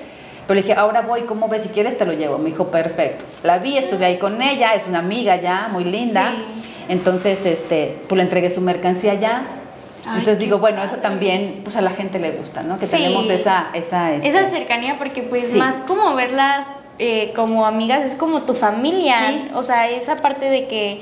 [0.48, 1.64] Pero le dije, ahora voy, ¿cómo ves?
[1.64, 2.38] Si quieres te lo llevo.
[2.38, 3.26] Me dijo, perfecto.
[3.44, 6.34] La vi, estuve ahí con ella, es una amiga ya, muy linda.
[6.36, 6.64] Sí.
[6.90, 9.46] Entonces, este, pues le entregué su mercancía ya.
[10.06, 12.78] Ay, Entonces digo, bueno, eso también, pues a la gente le gusta, ¿no?
[12.78, 12.98] Que Sí.
[12.98, 15.58] tenemos esa, esa, este, Esa cercanía, porque pues Sí.
[15.58, 19.16] más como verlas eh, como amigas, es como tu familia.
[19.30, 19.52] Sí.
[19.56, 21.02] O sea, esa parte de que,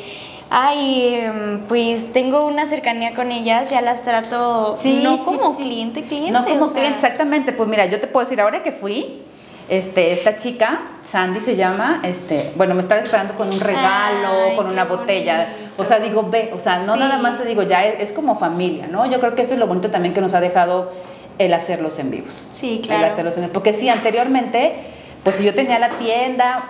[0.50, 5.58] ay, em, pues tengo una cercanía con ellas, ya las trato Sí, no sí, como
[5.58, 5.64] sí.
[5.64, 6.32] cliente, cliente.
[6.32, 7.52] No como o sea, cliente, exactamente.
[7.52, 9.22] Pues mira, yo te puedo decir, ahora que fui,
[9.72, 14.56] este, esta chica, Sandy se llama, este, bueno, me estaba esperando con un regalo, Ay,
[14.58, 15.48] con una botella.
[15.58, 15.82] bonito.
[15.82, 17.00] O sea, digo, ve, o sea, no Sí.
[17.00, 19.10] nada más te digo, ya es, es como familia, ¿no?
[19.10, 20.92] Yo creo que eso es lo bonito también que nos ha dejado
[21.40, 22.48] el hacerlos en vivos.
[22.52, 23.06] Sí, El claro.
[23.06, 23.54] hacerlos en vivos.
[23.54, 24.74] Porque sí, anteriormente,
[25.24, 26.62] pues si yo tenía la tienda,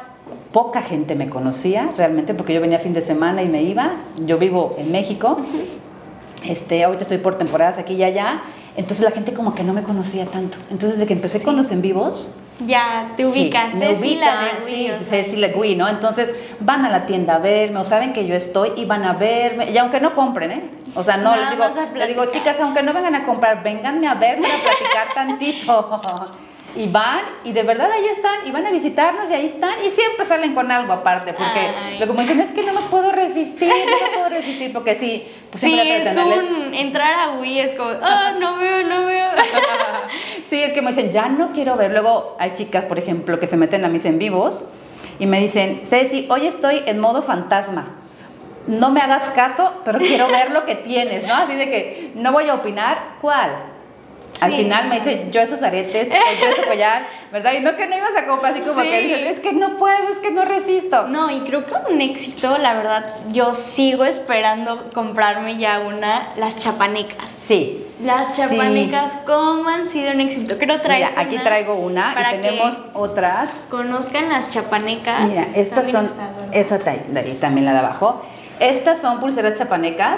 [0.54, 3.94] poca gente me conocía realmente, porque yo venía fin de semana y me iba.
[4.28, 5.40] Yo vivo en México.
[6.48, 8.42] Este, ahorita estoy por temporadas aquí y allá.
[8.78, 10.58] Entonces la gente como que no me conocía tanto.
[10.70, 11.46] Entonces desde que empecé Sí.
[11.46, 12.34] con los en vivos,
[12.66, 15.48] Ya, te ubicas, Sí, me Ceci la ubican, de Wii, sí, o sea, Ceci la
[15.48, 15.54] sí.
[15.56, 15.88] Wii, ¿no?
[15.88, 16.30] Entonces
[16.60, 19.72] van a la tienda a verme o saben que yo estoy y van a verme,
[19.72, 20.70] y aunque no compren, ¿eh?
[20.94, 21.64] O sea, no, les digo,
[21.96, 26.32] les digo, chicas, aunque no vengan a comprar, vénganme a verme a platicar tantito.
[26.76, 29.92] Y van, y de verdad ahí están, y van a visitarnos, y ahí están, y
[29.92, 32.00] siempre salen con algo aparte, porque Ay.
[32.00, 34.96] lo que me dicen es que no me puedo resistir, no me puedo resistir, porque
[34.96, 39.28] sí, Sí, es un entrar a Wii, es como, ah, no veo, no veo.
[40.50, 41.92] sí, es que me dicen, ya no quiero ver.
[41.92, 44.64] Luego hay chicas, por ejemplo, que se meten a mis en vivos
[45.20, 47.98] y me dicen, Ceci, hoy estoy en modo fantasma.
[48.68, 51.34] No me hagas caso, pero quiero ver lo que tienes, ¿no?
[51.34, 53.16] Así de que no voy a opinar.
[53.20, 53.52] ¿Cuál?
[54.42, 57.54] Al final me dice, yo esos aretes, yo ese collar, ¿verdad?
[57.54, 60.20] Y no que no ibas a comprar, así como que es que no puedo, es
[60.20, 61.08] que no resisto.
[61.08, 66.58] No, y creo que un éxito, la verdad, yo sigo esperando comprarme ya una, las
[66.58, 67.32] chapanecas.
[67.32, 67.82] Sí.
[68.04, 70.56] Las chapanecas, ¿cómo han sido un éxito?
[70.56, 73.52] Creo Mira, traes aquí una traigo una para y tenemos que otras.
[73.70, 75.22] conozcan las chapanecas.
[75.28, 76.56] Mira, estas También son, ¿verdad?
[76.56, 78.26] esa ahí, también la de abajo.
[78.60, 80.18] Estas son pulseras chapanecas.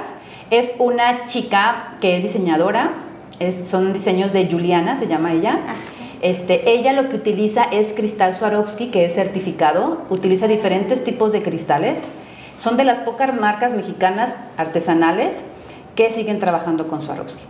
[0.49, 2.91] Es una chica que es diseñadora.
[3.47, 5.59] Es- son diseños de Juliana, se llama ella.
[6.21, 10.01] Este, ella lo que utiliza es cristal Swarovski, que es certificado.
[10.09, 11.99] Utiliza diferentes tipos de cristales.
[12.57, 15.29] Son de las pocas marcas mexicanas artesanales
[15.95, 17.43] que siguen trabajando con Swarovski.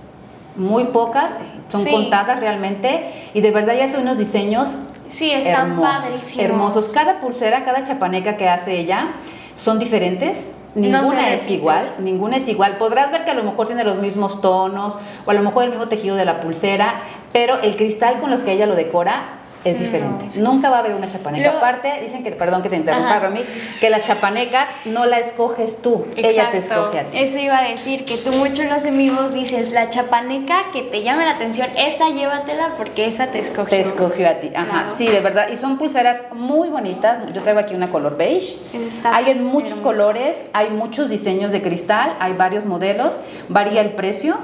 [0.56, 1.32] Muy pocas,
[1.70, 1.92] son Sí.
[1.92, 3.04] contadas realmente.
[3.34, 4.70] Y de verdad ya son unos diseños
[5.08, 6.46] Sí, están hermosos, padrísimos.
[6.46, 6.86] hermosos.
[6.94, 9.10] Cada pulsera, cada chapaneca que hace ella
[9.56, 10.38] son diferentes.
[10.76, 11.54] Ninguna es repite.
[11.54, 12.78] igual, ninguna es igual.
[12.78, 15.70] Podrás ver que a lo mejor tiene los mismos tonos o a lo mejor el
[15.70, 19.76] mismo tejido de la pulsera, pero el cristal con los que ella lo decora es
[19.76, 20.26] No, diferente.
[20.40, 21.44] Nunca va a haber una chapaneca.
[21.44, 23.20] Luego- Aparte, dicen que, perdón que te interrumpa.
[23.20, 23.42] Romy,
[23.80, 27.18] que las chapanecas no la escoges tú, ella te escoge a ti.
[27.20, 30.82] Eso iba a decir, que tú mucho en los en vivos dices, la chapaneca que
[30.82, 33.70] te llame la atención, esa llévatela porque esa te escogió.
[33.70, 34.96] Te escogió a ti, ajá, Claro.
[34.98, 35.48] sí, de verdad.
[35.54, 37.20] Y son pulseras muy bonitas.
[37.34, 38.58] Yo traigo aquí una color beige.
[38.74, 39.84] Está hay en muchos hermosa.
[39.84, 43.18] colores, hay muchos diseños de cristal, hay varios modelos,
[43.50, 44.38] varía el precio.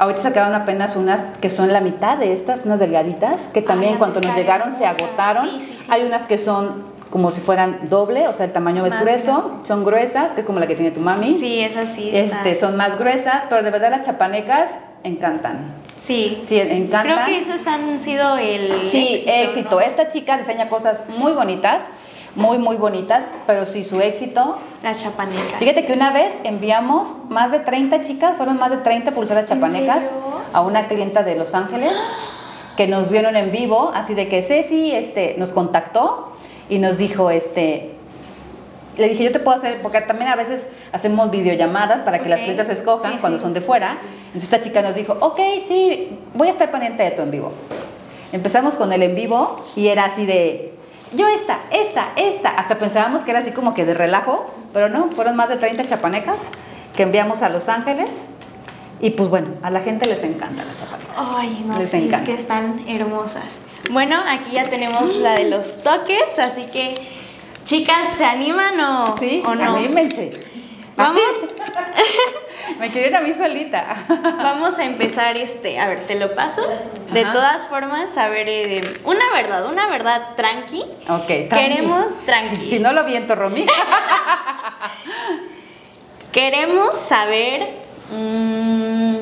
[0.00, 3.98] Ahorita sacaron apenas unas que son la mitad de estas, unas delgaditas, que también Ay,
[3.98, 5.50] cuando nos llegaron se agotaron.
[5.50, 5.86] Sí, sí, sí.
[5.90, 9.84] Hay unas que son como si fueran doble, o sea, el tamaño es grueso, son
[9.84, 11.36] gruesas, que es como la que tiene tu mami.
[11.36, 12.38] Sí, esa sí está.
[12.38, 14.70] Este, son más gruesas, pero de verdad las chapanecas
[15.04, 15.74] encantan.
[15.98, 16.38] Sí.
[16.46, 17.02] Sí, encantan.
[17.02, 19.30] Creo que esos han sido el Sí, éxito.
[19.32, 19.70] éxito.
[19.72, 19.80] ¿no?
[19.80, 21.82] Esta chica diseña cosas muy bonitas,
[22.36, 24.58] muy, muy bonitas, pero sí, su éxito.
[24.82, 25.58] Las chapanecas.
[25.58, 29.58] Fíjate que una vez enviamos más de 30 chicas, fueron más de 30 pulseras ¿En
[29.58, 30.04] chapanecas
[30.52, 31.92] a una clienta de Los Ángeles
[32.76, 36.32] que nos vieron en vivo, así de que Ceci este, nos contactó
[36.68, 37.90] y nos dijo, este,
[38.96, 42.38] le dije, yo te puedo hacer, porque también a veces hacemos videollamadas para que las
[42.38, 43.44] Ok, clientas escojan sí, cuando sí.
[43.44, 43.98] son de fuera.
[44.26, 47.52] Entonces esta chica nos dijo, ok, sí, voy a estar pendiente de tu en vivo.
[48.32, 50.72] Empezamos con el en vivo y era así de,
[51.12, 52.50] yo esta, esta, esta.
[52.50, 55.86] Hasta pensábamos que era así como que de relajo, pero no, fueron más de 30
[55.86, 56.36] chapanecas
[56.96, 58.10] que enviamos a Los Ángeles.
[59.02, 61.12] Y pues bueno, a la gente les encanta la chapaneca.
[61.16, 63.62] Ay, no Les sé, es que están hermosas.
[63.90, 66.94] Bueno, aquí ya tenemos la de los toques, así que,
[67.64, 69.76] chicas, ¿se animan o, Sí, o no?
[69.76, 70.32] anímense.
[70.96, 71.22] Vamos,
[72.78, 74.04] Me quiero ir a mí solita.
[74.08, 76.62] vamos a empezar este, a ver, te lo paso.
[77.12, 77.32] De Ajá.
[77.32, 80.82] todas formas, a ver, eh, una verdad, una verdad tranqui.
[81.08, 81.48] Ok, tranqui.
[81.48, 82.56] Queremos tranqui.
[82.56, 83.66] Si, si no lo viento, Romy.
[86.32, 87.74] Queremos saber
[88.12, 89.16] mm,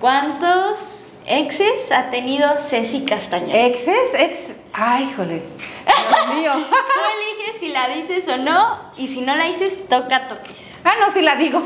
[0.00, 1.01] cuántos
[1.40, 3.58] exes ha tenido Ceci Castañeda.
[3.66, 4.14] ¿Exes?
[4.18, 4.38] Ex.
[4.72, 5.42] Ay, híjole.
[5.84, 6.52] Dios mío.
[6.54, 7.00] Tú
[7.44, 10.78] eliges si la dices o no, y si no la dices, toca toques.
[10.84, 11.62] Ah, no, sí la digo.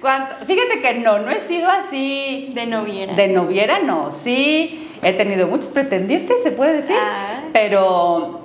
[0.00, 0.44] ¿Cuánto?
[0.46, 2.50] Fíjate que no, no he sido así.
[2.54, 3.14] De noviera.
[3.14, 4.10] De noviera, no.
[4.12, 6.96] Sí, he tenido muchos pretendientes, se puede decir.
[6.98, 7.44] Ah.
[7.52, 8.40] Pero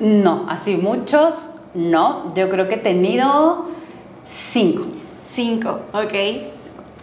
[0.00, 2.34] no, así muchos, no.
[2.34, 3.68] Yo creo que he tenido
[4.52, 4.86] cinco.
[5.20, 6.53] Cinco, ok.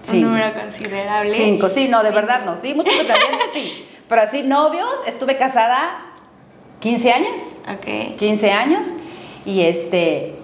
[0.04, 0.18] Sí.
[0.18, 1.32] Un número considerable.
[1.32, 2.16] Cinco, sí, no, de Cinco.
[2.22, 2.58] verdad no.
[2.62, 3.88] Sí, muchos pretendientes, sí.
[4.08, 6.02] Pero así, novios, estuve casada
[6.80, 7.40] 15 años.
[7.72, 8.18] Ok.
[8.18, 8.88] 15 años
[9.46, 10.36] y este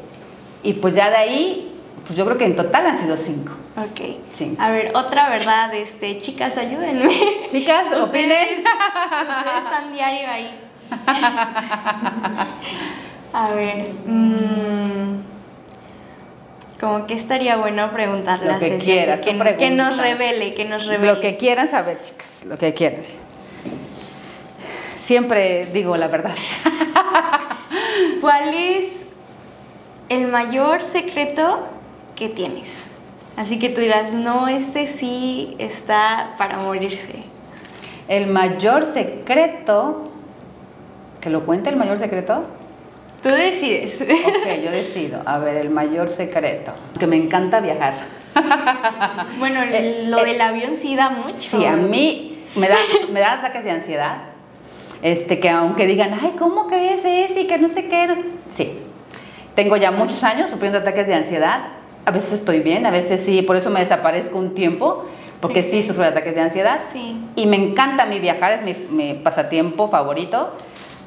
[0.63, 1.72] y pues ya de ahí
[2.06, 4.02] pues yo creo que en total han sido cinco Ok.
[4.32, 4.56] Sí.
[4.60, 7.08] A ver, otra verdad, este, chicas, ayúdenme.
[7.48, 10.60] chicas Ustedes, opinen ustedes están diario ahí.
[13.34, 15.20] A ver, mm,
[16.80, 20.66] como que estaría bueno preguntarle Lo a que Ceci, quieras, que, que nos revele, que
[20.66, 21.13] nos revele.
[21.13, 23.02] lo que quieran saber chicas lo que quieran
[24.98, 26.36] siempre digo la verdad
[28.22, 29.08] ¿Cuál es
[30.10, 31.68] el mayor secreto
[32.16, 32.86] que tienes?
[33.36, 37.24] Así que tú dirás, no, este sí está para morirse.
[38.08, 40.12] el mayor secreto
[41.22, 42.46] que lo cuente el mayor secreto
[43.21, 44.01] Tú decides.
[44.01, 47.95] ok yo decido a ver el mayor secreto que me encanta viajar
[49.39, 51.58] bueno, Eh, lo eh, del avión sí da mucho.
[51.58, 52.77] Sí, a mí me da,
[53.12, 54.17] me da ataques de ansiedad.
[55.01, 57.39] Este, que aunque digan, ay, ¿cómo crees eso?
[57.39, 58.08] Y que no sé qué.
[58.08, 58.21] no sé".
[58.56, 58.80] Sí.
[59.56, 61.67] Tengo ya muchos años sufriendo ataques de ansiedad.
[62.06, 65.06] A veces estoy bien, a veces sí, por eso me desaparezco un tiempo,
[65.41, 66.80] porque sí sufro de ataques de ansiedad.
[66.91, 67.17] Sí.
[67.36, 70.53] Y me encanta mí viajar, es mi, mi pasatiempo favorito,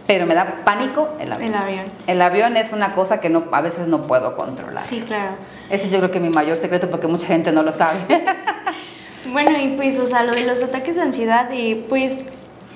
[0.06, 1.50] pero me da pánico el avión.
[1.50, 1.84] El avión.
[2.06, 4.82] El avión es una cosa que no, a veces no puedo controlar.
[4.84, 5.36] Sí, claro.
[5.70, 7.98] Ese yo creo que es mi mayor secreto porque mucha gente no lo sabe.
[9.32, 12.20] Bueno, y pues, o sea, lo de los ataques de ansiedad, eh, pues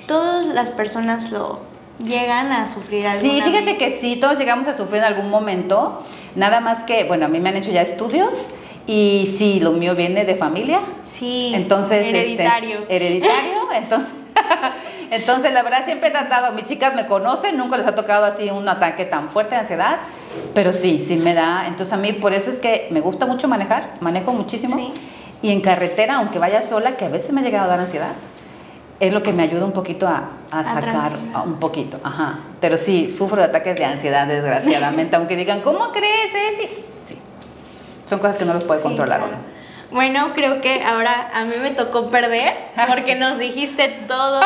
[0.07, 1.61] todas las personas lo
[1.99, 3.79] llegan a sufrir alguna Sí, fíjate vez.
[3.79, 6.03] que sí, todos llegamos a sufrir en algún momento.
[6.37, 8.47] Nada más que, bueno, a mí me han hecho ya estudios
[8.87, 10.81] y sí, lo mío viene de familia.
[11.05, 12.85] Sí, Entonces, este, hereditario.
[12.89, 13.73] hereditario.
[13.75, 14.11] Entonces,
[15.15, 18.51] entonces, la verdad, siempre he tratado, mis chicas me conocen, nunca les ha tocado así
[18.51, 19.99] un ataque tan fuerte de ansiedad,
[20.55, 21.67] pero sí, sí me da.
[21.67, 24.77] Entonces, a mí por eso es que me gusta mucho manejar, manejo muchísimo.
[24.77, 24.93] Sí.
[25.43, 28.13] Y en carretera, aunque vaya sola, que a veces me ha llegado a dar ansiedad,
[29.01, 31.99] es lo que me ayuda un poquito a, a A sacar a un poquito.
[32.03, 32.39] Ajá.
[32.61, 36.31] Pero sí, sufro de ataques de ansiedad, desgraciadamente, aunque digan, ¿cómo crees?
[36.33, 36.69] Ceci?".
[37.09, 37.19] Sí.
[38.07, 39.35] Son cosas que no los puede Sí, controlar claro.
[39.37, 39.55] uno.
[39.91, 42.53] Bueno, creo que ahora a mí me tocó perder
[42.89, 44.41] porque nos dijiste todo.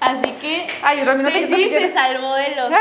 [0.00, 2.78] Así que Ay, Romy, no te Ceci se salvó de los toques.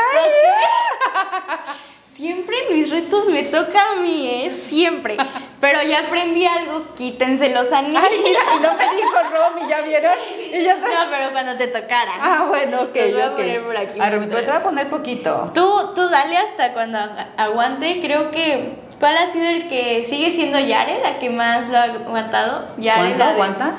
[2.04, 4.50] Siempre en mis retos me toca a mí, ¿eh?
[4.50, 5.16] Siempre.
[5.62, 8.02] Pero ya aprendí algo, quítense los anillos.
[8.04, 10.14] Ay, mira, no me dijo Romy, ¿ya vieron?
[10.52, 12.14] Y yo No, pero cuando te tocara.
[12.20, 14.88] Ah, bueno, ok, Los voy a poner por aquí, Romy, pues te voy a poner
[14.90, 15.52] poquito.
[15.54, 18.00] Tú, tú dale hasta cuando agu- aguante.
[18.02, 18.88] Creo que.
[19.00, 22.68] ¿Cuál ha sido el que sigue siendo Yare, la que más lo ha aguantado?
[22.78, 23.74] Yare, ¿Cuánto la de- aguanta?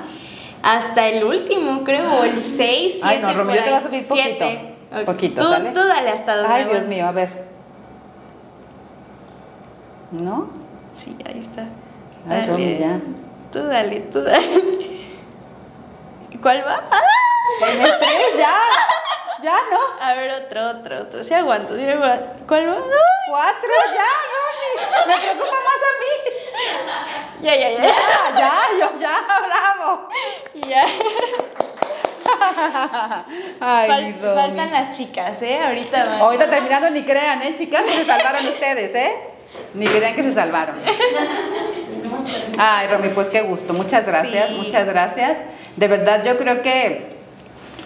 [0.63, 3.07] Hasta el último, creo, o el 6, 7.
[3.07, 4.47] Ay, no, Romy, yo te voy a subir poquito.
[5.07, 5.71] Poquito, tú, ¿sale?
[5.71, 6.95] Tú dale hasta donde Ay, Dios aguante.
[6.97, 7.49] mío, a ver.
[10.11, 10.51] ¿No?
[10.95, 11.67] Sí, ahí está.
[12.29, 13.01] Ay, Romy, ya.
[13.53, 15.09] Tú dale, tú dale.
[16.43, 16.83] ¿Cuál va?
[16.91, 17.01] ¡Ah!
[17.71, 18.55] En el tres, ya.
[19.43, 19.79] Ya, ¿no?
[20.05, 21.25] A ver, otro, otro, otro.
[21.25, 22.27] Sí aguanto, sí aguanto.
[22.47, 22.75] ¿Cuál va?
[22.75, 22.83] ¡Ay!
[23.29, 25.07] Cuatro, ya, Romy.
[25.07, 26.13] Me preocupa más a mí.
[27.43, 27.83] Ya, ya, ya.
[28.39, 29.15] Ya, yo, ya,
[29.47, 30.09] bravo.
[30.69, 30.85] Ya.
[33.61, 35.59] Ay, Fal- mi faltan las chicas, ¿eh?
[35.65, 36.21] Ahorita van.
[36.21, 37.85] Ahorita terminando, ni crean, ¿eh, chicas?
[37.87, 39.13] Se salvaron ustedes, ¿eh?
[39.75, 40.77] Ni crean que se salvaron.
[42.59, 43.73] Ay, Romy, pues qué gusto.
[43.73, 44.55] Muchas gracias, Sí.
[44.55, 45.39] muchas gracias.
[45.77, 47.17] De verdad, yo creo que,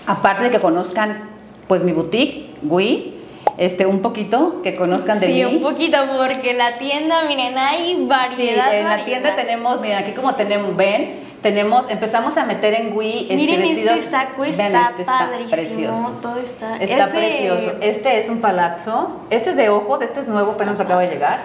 [0.07, 1.31] aparte de que conozcan,
[1.69, 3.22] pues, mi boutique, Gui,
[3.59, 5.45] este, un poquito, que conozcan de sí, mí.
[5.45, 8.75] un poquito, porque la tienda, miren, hay Sí, variedad.
[8.77, 13.23] en la tienda tenemos, miren, aquí como tenemos, ven, tenemos, empezamos a meter en Wii
[13.23, 13.97] este Miren, vestidos.
[13.99, 15.51] este saco Ven, este está padrísimo.
[15.51, 16.19] precioso.
[16.23, 16.77] Todo está.
[16.77, 17.73] Está es de- precioso.
[17.81, 19.17] Este es un palazzo.
[19.31, 21.41] Este es de ojos, este es nuevo, apenas nos acaba de llegar.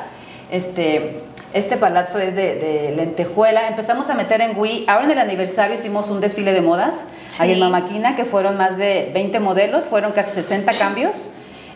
[0.52, 1.22] Este,
[1.54, 3.68] este palazzo es de, de lentejuela.
[3.68, 4.86] Empezamos a meter en Wii.
[4.88, 7.00] Ahora en el aniversario hicimos un desfile de modas.
[7.40, 7.60] Ahí en Sí.
[7.62, 11.16] Mamaquina, que fueron más de 20 modelos, fueron casi 60 cambios.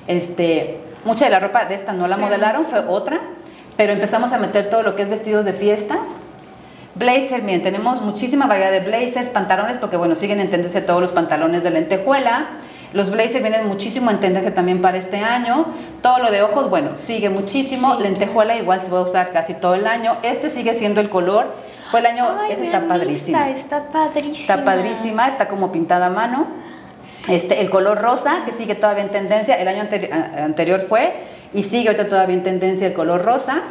[0.08, 3.20] Este, mucha de la ropa de esta no la Sí, modelaron, fue otra.
[3.78, 6.00] Pero empezamos a meter todo lo que es vestidos de fiesta.
[6.96, 11.12] Blazer, miren, tenemos muchísima variedad de blazers, pantalones, porque bueno, siguen en tendencia todos los
[11.12, 12.48] pantalones de lentejuela.
[12.94, 15.68] Los blazers vienen muchísimo en tendencia también para este año.
[16.02, 17.96] Todo lo de ojos, bueno, sigue muchísimo.
[17.96, 18.04] Sí.
[18.04, 20.18] lentejuela igual se va a usar casi todo el año.
[20.24, 21.56] Este sigue siendo el color.
[21.90, 23.50] Fue el año, Ay, este está padrísima.
[23.50, 24.32] está padrísima.
[24.56, 26.48] Está padrísima, está como pintada a mano.
[27.30, 31.14] Este, el color rosa, que sigue todavía en tendencia, el año anteri- anterior fue,
[31.54, 33.62] y sigue ahorita todavía en tendencia el color rosa.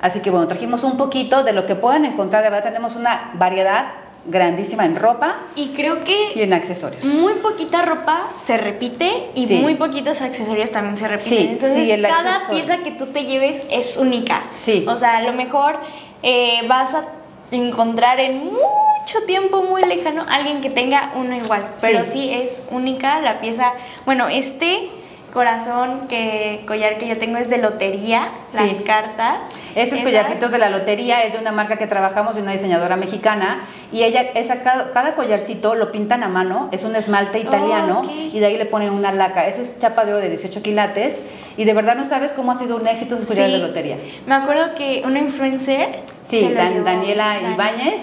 [0.00, 3.30] Así que bueno, trajimos un poquito de lo que pueden encontrar, de verdad tenemos una
[3.34, 3.86] variedad
[4.26, 7.02] grandísima en ropa Y creo y que en accesorios.
[7.04, 9.54] muy poquita ropa se repite y Sí.
[9.56, 11.38] muy poquitos accesorios también se repiten.
[11.38, 12.48] Sí, Entonces, sí, cada accesorio.
[12.50, 14.42] pieza que tú te lleves es única.
[14.60, 14.84] Sí.
[14.86, 15.78] O sea, a lo mejor
[16.22, 17.02] eh, vas a
[17.50, 22.12] encontrar en mucho tiempo muy lejano alguien que tenga uno igual, pero Sí.
[22.12, 23.72] sí, es única la pieza.
[24.04, 24.88] Bueno, este
[25.32, 28.56] corazón que collar que yo tengo es de lotería, Sí.
[28.58, 29.38] las cartas.
[29.74, 32.96] Esos Esas- collarcitos de la lotería es de una marca que trabajamos, de una diseñadora
[32.96, 33.62] mexicana,
[33.92, 38.38] y ella, esa, cada, cada collarcito lo pintan a mano, es un esmalte italiano, y
[38.38, 39.46] de ahí le ponen una laca.
[39.46, 41.14] Ese es chapa de oro de 18 quilates,
[41.56, 43.60] y de verdad no sabes cómo ha sido un éxito sus collares Sí.
[43.60, 43.96] de lotería.
[44.26, 47.54] Me acuerdo que una influencer Sí, Dan- Daniela Dani.
[47.54, 47.94] Ibáñez,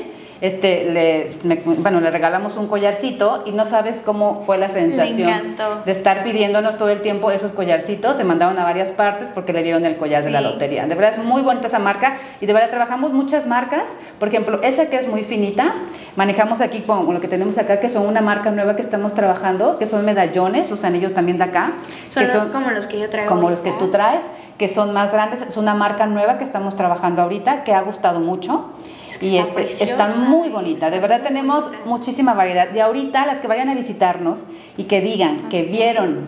[0.48, 5.56] este, le, me- bueno, le regalamos un collarcito y no sabes cómo fue la sensación
[5.86, 8.18] de estar pidiéndonos todo el tiempo esos collarcitos.
[8.18, 10.46] Se mandaron a varias partes porque le dieron el collar de la Sí.
[10.46, 10.86] lotería.
[10.88, 13.84] De verdad es muy bonita esa marca y de verdad trabajamos muchas marcas.
[14.20, 15.74] Por ejemplo, esa que es muy finita,
[16.16, 19.78] manejamos aquí con lo que tenemos acá, que son una marca nueva que estamos trabajando,
[19.80, 21.72] que son medallones, los anillos también de acá.
[22.10, 23.30] Son que lo- como los que yo traigo.
[23.30, 23.86] como los que ahorita.
[23.86, 24.22] tú traes,
[24.58, 25.42] que son más grandes.
[25.42, 28.70] Es una marca nueva que estamos trabajando ahorita, que ha gustado mucho.
[29.08, 30.90] Es que y está este, está muy bonita.
[30.90, 31.84] De verdad tenemos bonita.
[31.86, 32.74] muchísima variedad.
[32.74, 34.40] Y ahorita las que vayan a visitarnos
[34.78, 36.28] y que digan que vieron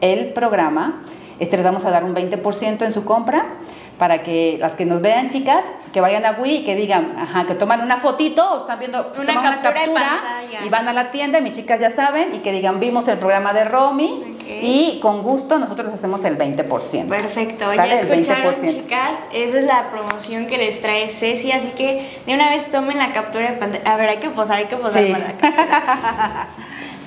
[0.00, 1.02] el programa,
[1.38, 3.54] este, les vamos a dar un 20% en su compra
[3.98, 7.46] para que las que nos vean, chicas, que vayan a Wii y que digan, ajá,
[7.46, 10.64] que toman una fotito o están viendo Una captura pantalla.
[10.64, 13.18] y van a la tienda, y mis chicas ya saben, y que digan, vimos el
[13.18, 17.08] programa de Romy Y con gusto nosotros hacemos el 20%.
[17.08, 17.88] Perfecto, ¿Sale?
[17.88, 18.66] ya escucharon 20%.
[18.82, 22.98] chicas, esa es la promoción que les trae Ceci, así que de una vez tomen
[22.98, 23.92] la captura de pantalla.
[23.92, 25.12] A ver, hay que posar, hay que posar Sí.
[25.12, 26.48] para la captura.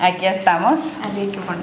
[0.00, 0.80] Aquí estamos.
[1.04, 1.62] Así hay que poner.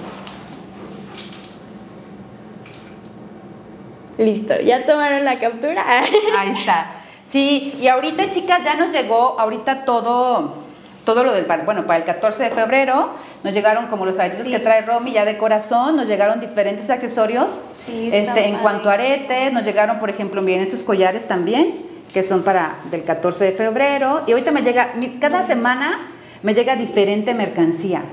[4.17, 5.83] Listo, ¿ya tomaron la captura?
[6.37, 6.91] Ahí está.
[7.29, 10.55] Sí, y ahorita, chicas, ya nos llegó, ahorita todo,
[11.05, 13.09] todo lo del, bueno, para el 14 de febrero,
[13.43, 14.51] nos llegaron como los aretitos Sí.
[14.51, 17.59] que trae Romy ya de corazón, nos llegaron diferentes accesorios.
[17.73, 22.23] Sí, este, en cuanto a aretes, nos llegaron, por ejemplo, bien estos collares también, que
[22.23, 24.21] son para del 14 de febrero.
[24.27, 26.07] Y ahorita me llega, cada semana
[26.43, 28.03] me llega diferente mercancía.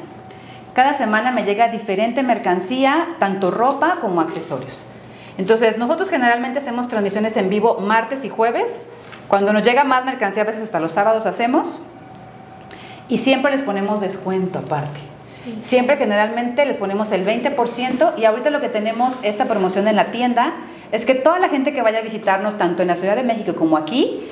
[0.73, 4.85] Cada semana me llega diferente mercancía, tanto ropa como accesorios.
[5.37, 8.75] Entonces, nosotros generalmente hacemos transmisiones en vivo martes y jueves.
[9.29, 11.83] Cuando nos llega más mercancía, a veces hasta los sábados hacemos.
[13.09, 15.01] Y siempre les ponemos descuento aparte.
[15.45, 15.59] Sí.
[15.63, 20.11] Siempre generalmente les ponemos el 20% y ahorita lo que tenemos esta promoción en la
[20.11, 20.55] tienda
[20.93, 23.55] es que toda la gente que vaya a visitarnos tanto en la Ciudad de México
[23.55, 24.27] como aquí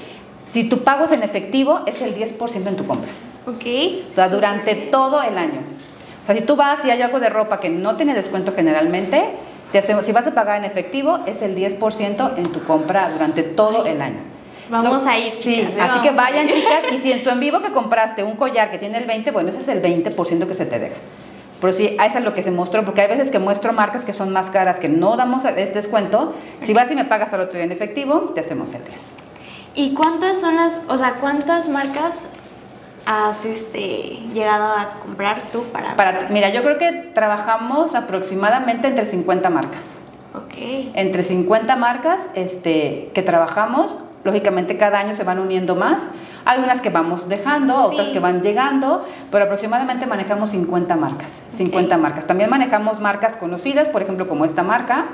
[0.47, 3.11] Si tu pago es en efectivo, es el 10% en tu compra.
[3.47, 3.65] Ok.
[4.13, 5.61] O sea, durante todo el año.
[6.23, 9.25] O sea, si tú vas y hay algo de ropa que no tiene descuento generalmente,
[9.73, 13.43] te hacemos, si vas a pagar en efectivo, es el 10% en tu compra durante
[13.43, 14.36] todo el año.
[14.69, 15.81] Vamos No, a ir, Sí, chicas, ¿eh?
[15.81, 18.79] así que vayan, chicas, y si en tu en vivo que compraste un collar que
[18.79, 20.97] tiene el 20, bueno, ese es el 20% que se te deja.
[21.61, 24.13] Pero sí, eso es lo que se mostró, porque hay veces que muestro marcas que
[24.13, 26.35] son más caras, que no damos este descuento.
[26.65, 29.13] Si vas y me pagas al otro día en efectivo, te hacemos el 10.
[29.75, 32.27] ¿Y cuántas son las, o sea, cuántas marcas
[33.07, 35.95] has este, llegado a comprar tú para...
[35.95, 39.95] Para, mira, yo creo que trabajamos aproximadamente entre 50 marcas.
[40.35, 40.55] Ok.
[40.95, 46.11] Entre 50 marcas este, que trabajamos, lógicamente cada año se van uniendo más.
[46.45, 47.95] Hay unas que vamos dejando, Sí.
[47.95, 51.31] otras que van llegando, pero aproximadamente manejamos 50 marcas.
[51.51, 52.27] 50 marcas.
[52.27, 55.07] También manejamos marcas conocidas, por ejemplo, como esta marca,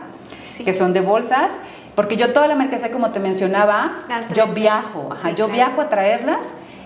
[0.51, 0.65] Sí.
[0.65, 1.51] que son de bolsas,
[1.95, 3.93] porque yo toda la mercancía, como te mencionaba,
[4.35, 5.53] yo viajo, ajá, Sí, yo claro.
[5.53, 6.41] viajo a traerlas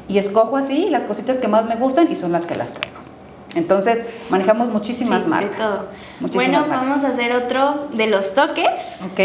[0.08, 2.96] y escojo así las cositas que más me gustan y son las que las traigo.
[3.56, 3.98] Entonces,
[4.30, 5.50] manejamos muchísimas Sí, marcas.
[5.50, 5.86] De todo.
[6.20, 6.86] Muchísimas bueno, marcas.
[6.88, 9.00] vamos a hacer otro de los toques.
[9.12, 9.20] Ok.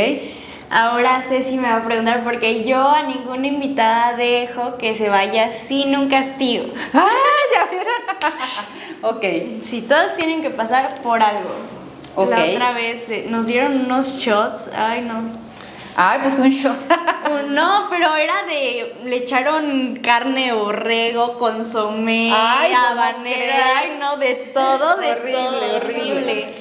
[0.74, 5.52] Ahora Ceci me va a preguntar porque yo a ninguna invitada dejo que se vaya
[5.52, 6.64] sin un castigo.
[6.94, 7.10] ¡Ah,
[7.54, 7.94] ya vieron!
[9.02, 9.62] ok.
[9.62, 11.50] Si todos tienen que pasar por algo.
[12.16, 12.30] Ok.
[12.30, 14.70] La otra vez eh, nos dieron unos shots.
[14.74, 15.51] Ay, no.
[15.96, 16.76] Ay, pues un shot.
[17.50, 18.96] No, pero era de.
[19.06, 23.36] Le echaron carne, borrego, consomé, Ay, ¿cómo habanera.
[23.36, 23.64] crees?
[23.78, 25.76] Ay, no, de todo, de Horrible, todo.
[25.78, 26.12] horrible.
[26.12, 26.56] Horrible.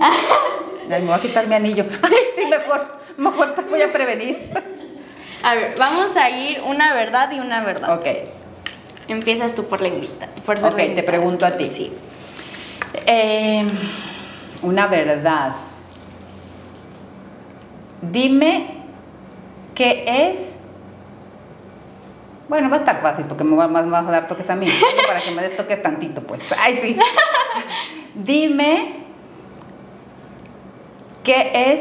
[0.90, 1.84] Ay, me voy a quitar mi anillo.
[2.02, 2.92] Ay, sí, mejor.
[3.16, 4.36] Mejor te voy a prevenir.
[5.42, 7.98] A ver, vamos a ir una verdad y una verdad.
[7.98, 8.06] Ok.
[9.08, 10.28] Empiezas tú por la invita.
[10.46, 11.70] Por Ok, te pregunto a ti.
[11.70, 11.92] Sí.
[13.06, 13.66] Eh,
[14.62, 15.52] una verdad.
[18.02, 18.66] Dime
[19.74, 20.38] qué es.
[22.48, 24.66] Bueno, va a estar fácil porque me va- vas a dar toques a mí.
[25.06, 26.42] Para que me des toques tantito, pues.
[26.60, 26.96] Ay, sí.
[28.14, 28.96] Dime
[31.24, 31.80] qué es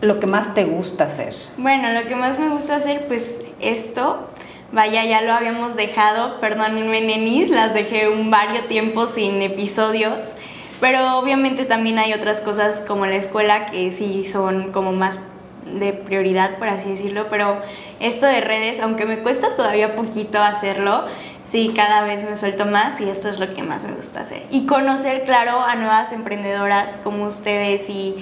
[0.00, 1.34] lo que más te gusta hacer.
[1.56, 4.28] Bueno, lo que más me gusta hacer, pues esto.
[4.72, 10.32] Vaya, ya lo habíamos dejado, perdónenme, nenis, las dejé un vario tiempo sin episodios.
[10.80, 15.20] Pero obviamente también hay otras cosas como la escuela que sí son como más
[15.64, 17.26] de prioridad, por así decirlo.
[17.30, 17.60] Pero
[18.00, 21.06] esto de redes, aunque me cuesta todavía poquito hacerlo,
[21.42, 24.42] sí, cada vez me suelto más y esto es lo que más me gusta hacer.
[24.50, 28.16] Y conocer, claro, a nuevas emprendedoras como ustedes y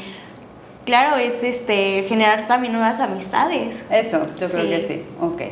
[0.84, 3.86] Claro, es este generar también nuevas amistades.
[3.88, 5.04] Eso, yo creo que sí.
[5.20, 5.42] Ok.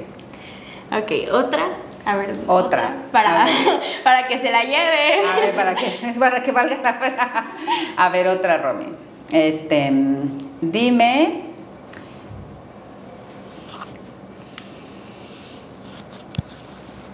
[1.02, 1.68] Ok, otra.
[2.04, 2.94] A ver, Otra.
[3.12, 3.54] para, ver.
[4.04, 5.24] para que se la lleve.
[5.24, 7.52] A ver, para que, para que valga la pena.
[7.96, 8.86] A ver, otra, Romy.
[9.30, 11.49] Este, mm, dime.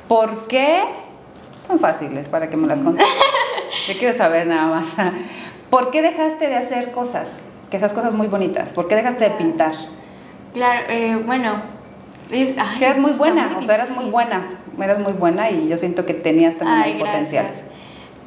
[0.08, 0.82] ¿Por qué?
[1.66, 3.06] Son fáciles para que me las contes.
[3.88, 4.86] Yo quiero saber nada más.
[5.70, 7.38] ¿Por qué dejaste de hacer cosas?
[7.70, 8.72] Que esas cosas muy bonitas.
[8.72, 9.72] ¿Por qué dejaste de pintar?
[10.54, 11.62] Claro, eh, bueno.
[12.30, 14.58] Es, ay, eras muy buena, muy o sea, eras muy buena.
[14.80, 17.46] Eras muy buena y yo siento que tenías también Ay, potencial.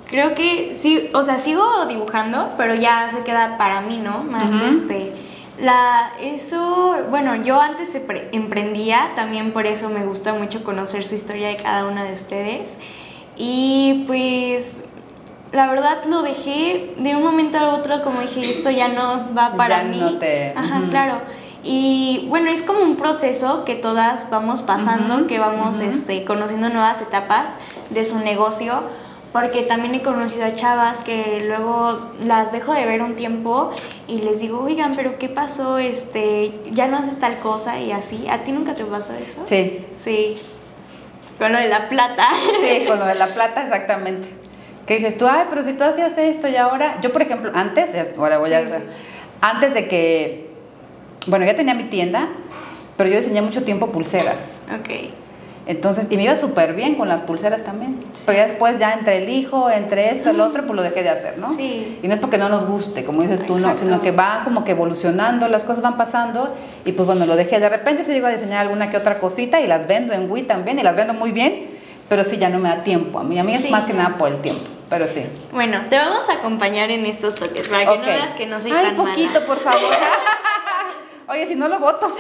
[0.07, 4.23] Creo que sí, o sea, sigo dibujando, pero ya se queda para mí, ¿no?
[4.23, 5.13] Más este.
[5.61, 11.15] La, eso, bueno, yo antes empre- emprendía, también por eso me gusta mucho conocer su
[11.15, 12.69] historia de cada una de ustedes.
[13.35, 14.81] Y pues,
[15.51, 19.53] la verdad lo dejé de un momento a otro, como dije, esto ya no va
[19.55, 19.97] para Ya mí.
[19.99, 21.15] no te- Ajá, claro.
[21.61, 27.01] Y bueno, es como un proceso que todas vamos pasando, que vamos este, conociendo nuevas
[27.01, 27.53] etapas
[27.89, 28.79] de su negocio,
[29.31, 33.71] porque también he conocido a chavas que luego las dejo de ver un tiempo
[34.07, 35.77] y les digo, oigan, pero ¿qué pasó?
[35.77, 38.27] Este, ya no haces tal cosa y así.
[38.29, 39.43] ¿A ti nunca te pasó eso?
[39.45, 40.37] Sí, Sí.
[41.37, 42.27] Con lo de la plata.
[42.59, 44.27] Sí, con lo de la plata, exactamente.
[44.85, 47.89] Que dices tú, ay, pero si tú hacías esto y ahora, yo por ejemplo, antes,
[48.17, 48.87] ahora voy a Sí, hacer, sí.
[49.39, 50.49] antes de que,
[51.27, 52.27] bueno, ya tenía mi tienda,
[52.97, 54.37] pero yo diseñé mucho tiempo pulseras.
[54.77, 55.11] ok.
[55.69, 58.03] Entonces, y me iba súper bien con las pulseras también.
[58.25, 61.09] Pero ya después, ya entre el hijo, entre esto, el otro, pues lo dejé de
[61.09, 61.53] hacer, ¿no?
[61.53, 61.99] Sí.
[62.01, 64.63] Y no es porque no nos guste, como dices tú, no, sino que va como
[64.63, 66.55] que evolucionando, las cosas van pasando,
[66.85, 67.59] y pues bueno, lo dejé.
[67.59, 70.47] De repente se llegó a diseñar alguna que otra cosita y las vendo en Wii
[70.47, 71.67] también, y las vendo muy bien,
[72.09, 73.19] pero sí, ya no me da tiempo.
[73.19, 75.21] A mí, a mí es más que nada por el tiempo, pero sí.
[75.51, 78.71] Bueno, te vamos a acompañar en estos toques para que no veas que no soy
[78.71, 79.45] Ay, tan poquito, mala.
[79.45, 79.81] por favor.
[81.27, 82.11] Oye, si no lo voto.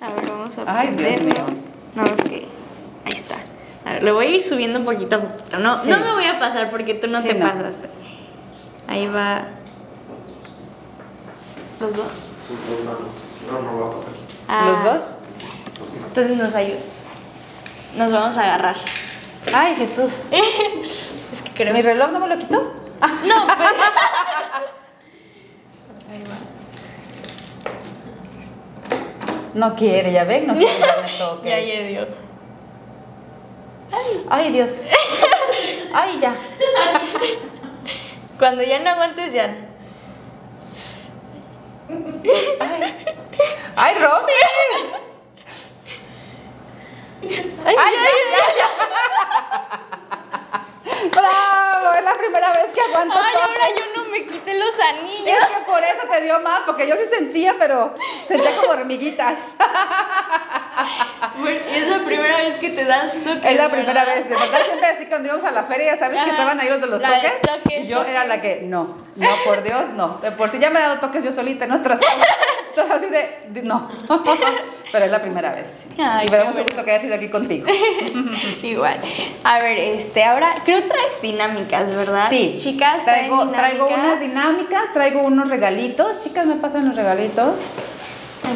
[0.00, 1.73] A ver, vamos a Ay, Dios mío.
[1.94, 2.48] No, es que.
[3.04, 3.36] Ahí está.
[3.84, 5.58] A ver, le voy a ir subiendo un poquito a poquito.
[5.58, 5.88] No, Sí.
[5.90, 7.46] no me voy a pasar porque tú no Sí, te no.
[7.46, 7.88] pasaste.
[8.88, 9.42] Ahí va.
[11.80, 12.06] Los dos.
[13.50, 14.12] No, no va a pasar.
[14.48, 15.14] Ah, ¿Los dos?
[16.08, 17.02] Entonces nos ayudas.
[17.96, 18.76] Nos vamos a agarrar.
[19.54, 20.28] Ay, Jesús.
[21.32, 21.72] es que creo.
[21.74, 22.72] ¿Mi reloj no me lo quitó?
[23.26, 23.74] No, pero.
[29.54, 31.48] No quiere, ya ven, no quiere que me toque.
[31.48, 32.06] Ya, ya dio.
[34.28, 34.80] Ay, Dios.
[35.94, 36.34] Ay, ya.
[38.38, 39.54] Cuando ya no aguantes, ya.
[42.60, 43.06] Ay,
[43.76, 44.32] Ay Romy.
[47.64, 48.68] Ay, Ay, ya, ya, ya, ya.
[51.10, 53.42] Bravo, es la primera vez que aguanto Ay, todo.
[53.44, 55.26] ahora yo me quité los anillos.
[55.42, 57.92] Es que por eso te dio más, porque yo sí sentía, pero
[58.28, 59.38] sentía como hormiguitas.
[61.38, 63.44] Bueno, es la primera vez que te das toques.
[63.44, 64.14] Es la primera ¿verdad?
[64.16, 66.30] vez, de verdad siempre así cuando íbamos a la feria, ya sabes que Ajá.
[66.30, 67.88] estaban ahí los de los La toques.
[67.88, 68.10] yo toques.
[68.12, 70.20] era la que, no, no, por Dios, no.
[70.36, 72.28] Por si ya me he dado toques yo solita en otras cosas.
[72.76, 73.88] Entonces así de, de- no.
[74.92, 75.72] Pero es la primera vez.
[75.98, 77.66] Ay, qué mucho gusto que haya sido aquí contigo.
[78.62, 78.98] Igual.
[79.44, 82.28] A ver, este, ahora creo que traes dinámicas, ¿verdad?
[82.30, 84.92] Sí, Chicas, traigo, traigo unas dinámicas.
[84.92, 86.18] traigo unos regalitos.
[86.18, 87.58] Chicas, me pasan los regalitos.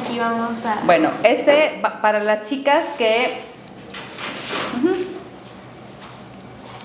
[0.04, 0.80] Aquí vamos a.
[0.84, 3.40] Bueno, este para las chicas que.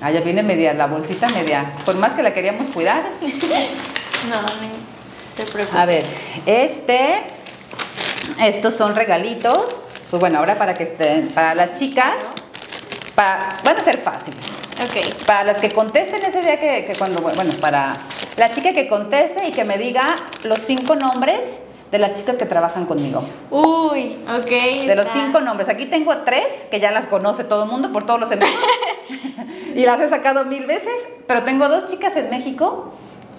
[0.01, 1.71] Ah, ya viene media, la bolsita media.
[1.85, 3.03] Por más que la queríamos cuidar.
[4.29, 4.92] No, no
[5.35, 5.77] te.
[5.77, 6.03] A ver,
[6.45, 7.21] este.
[8.39, 9.57] Estos son regalitos.
[10.09, 11.27] Pues bueno, ahora para que estén.
[11.29, 12.15] Para las chicas.
[13.15, 14.39] pa- van a ser fáciles.
[14.83, 15.25] Ok.
[15.25, 17.21] Para las que contesten ese día que, que cuando.
[17.21, 17.95] Bueno, para
[18.37, 21.39] la chica que conteste y que me diga los cinco nombres
[21.91, 23.23] de las chicas que trabajan conmigo.
[23.51, 24.49] Uy, ok.
[24.87, 25.13] De los está.
[25.25, 28.31] cinco nombres, aquí tengo tres que ya las conoce todo el mundo por todos los
[28.31, 28.49] envíos
[29.75, 30.91] y las he sacado mil veces,
[31.27, 32.91] pero tengo dos chicas en México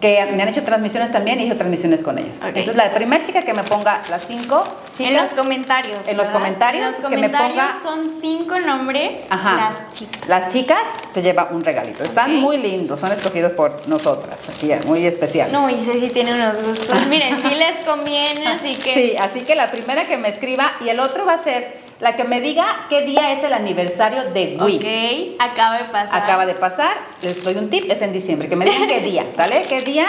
[0.05, 2.37] que me han hecho transmisiones también y he hecho transmisiones con ellas.
[2.43, 4.63] Entonces la primera chica que me ponga las cinco
[4.95, 6.07] chicas, En los comentarios.
[6.07, 6.33] En los ¿verdad?
[6.33, 9.27] comentarios, los que me ponga- son cinco nombres.
[9.31, 9.57] Ajá.
[9.81, 10.29] Las chicas.
[10.29, 10.79] las chicas
[11.15, 12.05] se lleva un regalito.
[12.05, 15.51] Están muy lindos, son escogidos por nosotras, aquí muy especial.
[15.51, 17.07] No, y Ceci tiene unos gustos.
[17.07, 18.95] Miren, sí les conviene, así que.
[18.95, 22.16] Sí, así que la primera que me escriba y el otro va a ser la
[22.16, 25.36] que me diga qué día es el aniversario de Wii.
[25.36, 26.22] Ok, acaba de pasar.
[26.22, 29.24] Acaba de pasar, les doy un tip, es en diciembre, que me digan qué día,
[29.36, 29.62] ¿sale?
[29.68, 30.07] ¿Qué día?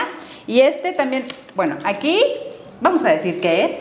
[0.47, 1.25] Y este también,
[1.55, 2.21] bueno, aquí
[2.81, 3.71] vamos a decir qué es,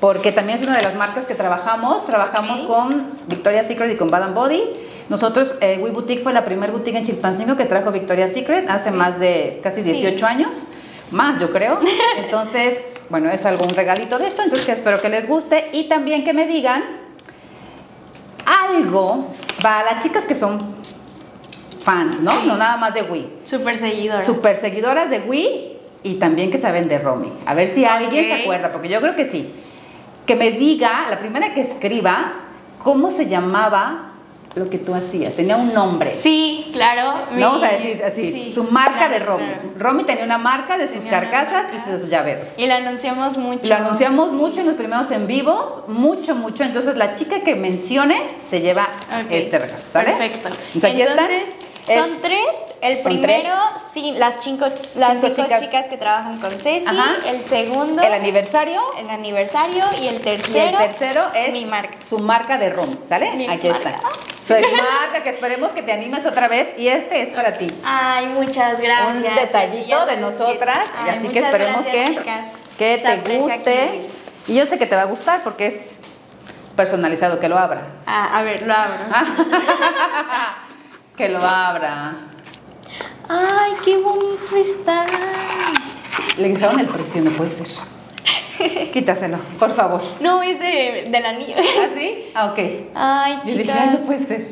[0.00, 4.08] porque también es una de las marcas que trabajamos, trabajamos con Victoria's Secret y con
[4.08, 4.62] Bad Body.
[5.08, 8.92] Nosotros, eh, We Boutique fue la primera boutique en Chilpancingo que trajo Victoria's Secret hace
[8.92, 9.92] más de casi Sí.
[9.92, 10.62] 18 años,
[11.10, 11.80] más yo creo.
[12.16, 12.78] Entonces,
[13.08, 16.32] bueno, es algo, un regalito de esto, entonces espero que les guste y también que
[16.32, 16.99] me digan
[18.46, 19.28] algo
[19.62, 20.74] para las chicas que son
[21.82, 22.30] fans, ¿no?
[22.32, 22.46] Sí.
[22.46, 23.40] No nada más de Wii.
[23.44, 27.32] Super seguidoras de Wii y también que saben de Romy.
[27.46, 29.52] A ver si alguien se acuerda, porque yo creo que sí.
[30.26, 32.32] Que me diga, la primera que escriba,
[32.82, 34.08] cómo se llamaba
[34.56, 35.34] lo que tú hacías.
[35.34, 36.10] Tenía un nombre.
[36.10, 37.14] Sí, claro.
[37.30, 39.44] No mi- vamos a decir así, sí, su marca claro, de Romy.
[39.46, 39.62] claro.
[39.78, 42.46] Romy tenía una marca de sus Tenía carcasas y de sus llaveros.
[42.56, 43.68] Y la anunciamos mucho.
[43.68, 44.34] Lo anunciamos Sí.
[44.36, 46.64] mucho en los primeros en vivos, mucho, mucho.
[46.64, 48.20] Entonces la chica que mencione
[48.50, 48.88] se lleva
[49.30, 50.10] este regalo, ¿sale?
[50.12, 50.48] Perfecto.
[50.74, 50.94] Entonces.
[51.00, 51.44] Entonces,
[51.94, 52.40] Son tres.
[52.80, 53.54] El primero,
[53.92, 55.60] sí, las, cinco, las Cinco cinco chicas.
[55.60, 55.88] chicas.
[55.88, 56.86] que trabajan con Ceci.
[56.86, 57.16] Ajá.
[57.26, 59.84] El segundo, el aniversario el aniversario.
[60.00, 61.96] Y el y el tercero, tercero es mi marca.
[62.08, 63.32] su marca de Romy, ¿sale?
[63.32, 63.90] Mi Aquí marca.
[63.90, 64.08] está.
[64.46, 67.68] Su marca, que esperemos que te animes otra vez y este es para ti.
[67.84, 69.16] Ay, muchas gracias.
[69.16, 72.10] Un detallito de nosotras, que- y Ay, así que esperemos gracias,
[72.76, 73.52] que, que te guste.
[73.84, 74.06] aquí.
[74.48, 75.74] Y yo sé que te va a gustar porque es
[76.76, 77.82] personalizado, que lo abra.
[78.06, 78.94] Ah, a ver, lo abro.
[81.20, 82.14] que lo abra.
[83.28, 85.04] Ay, qué bonito está.
[86.38, 87.66] Le dejaron el precio, no puede ser.
[88.92, 90.00] Quítaselo, por favor.
[90.20, 91.56] No, es de, del anillo.
[91.58, 92.30] ¿Ah, sí?
[92.34, 92.58] Ah, ok.
[92.94, 94.06] Ay, Yo dije, ay, no chicas.
[94.06, 94.48] puede ser.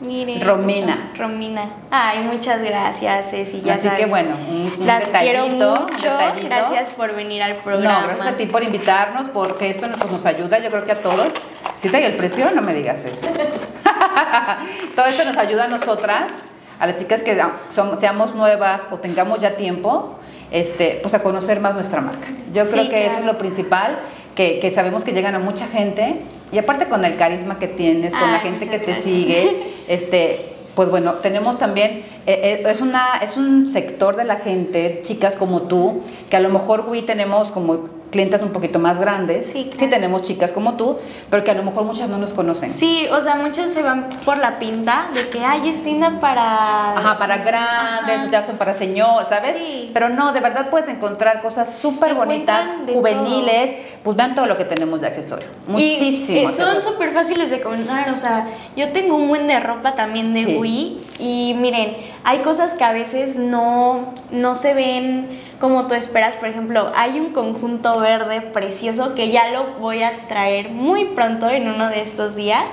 [0.00, 0.40] Miren.
[0.40, 1.12] Romina.
[1.18, 1.68] Romina.
[1.90, 3.60] Ay, muchas gracias, Ceci.
[3.60, 5.96] Ya Así que bueno, un, un Las quiero detallito, un mucho.
[5.96, 6.46] detallito.
[6.46, 8.00] Gracias por venir al programa.
[8.00, 11.02] No, gracias a ti por invitarnos, porque esto nos, nos ayuda, yo creo que a
[11.02, 11.28] todos.
[11.76, 13.26] Si te el precio, no me digas eso.
[14.96, 16.32] Todo esto nos ayuda a nosotras,
[16.78, 17.40] a las chicas que
[17.70, 20.16] son- seamos nuevas o tengamos ya tiempo,
[20.50, 22.26] este, pues a conocer más nuestra marca.
[22.52, 23.98] Yo Sí, creo que eso es lo principal,
[24.34, 26.20] que, que sabemos que llegan a mucha gente
[26.52, 30.46] y aparte con el carisma que tienes, con la Ay, gente que te sigue, este,
[30.74, 35.36] pues bueno, tenemos también, eh, eh, es, una, es un sector de la gente, chicas
[35.36, 39.70] como tú, que a lo mejor, Wii, tenemos como clientes un poquito más grandes, Sí,
[39.72, 39.90] claro.
[39.90, 40.98] tenemos chicas como tú,
[41.30, 42.68] pero que a lo mejor muchas no nos conocen.
[42.68, 46.96] Sí, o sea, muchos se van por la pinta de que, ay, es tienda para...
[46.98, 48.28] Ajá, para grandes, Ajá.
[48.30, 49.54] ya son para señor, ¿sabes?
[49.56, 49.79] Sí.
[49.92, 54.64] Pero no, de verdad puedes encontrar cosas súper bonitas, juveniles, pues vean todo lo que
[54.64, 55.46] tenemos de accesorio.
[55.66, 56.38] Muchísimo.
[56.38, 59.94] Y eh, son súper fáciles de combinar, o sea, yo tengo un buen de ropa
[59.94, 60.56] también de Sí.
[60.56, 65.28] Wii y miren, hay cosas que a veces no, no se ven
[65.60, 70.26] como tú esperas, por ejemplo, hay un conjunto verde precioso que ya lo voy a
[70.26, 72.64] traer muy pronto en uno de estos días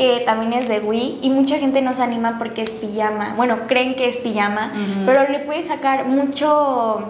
[0.00, 3.34] que también es de Wii y mucha gente no se anima porque es pijama.
[3.36, 4.72] Bueno, creen que es pijama,
[5.04, 7.04] pero le puedes sacar mucho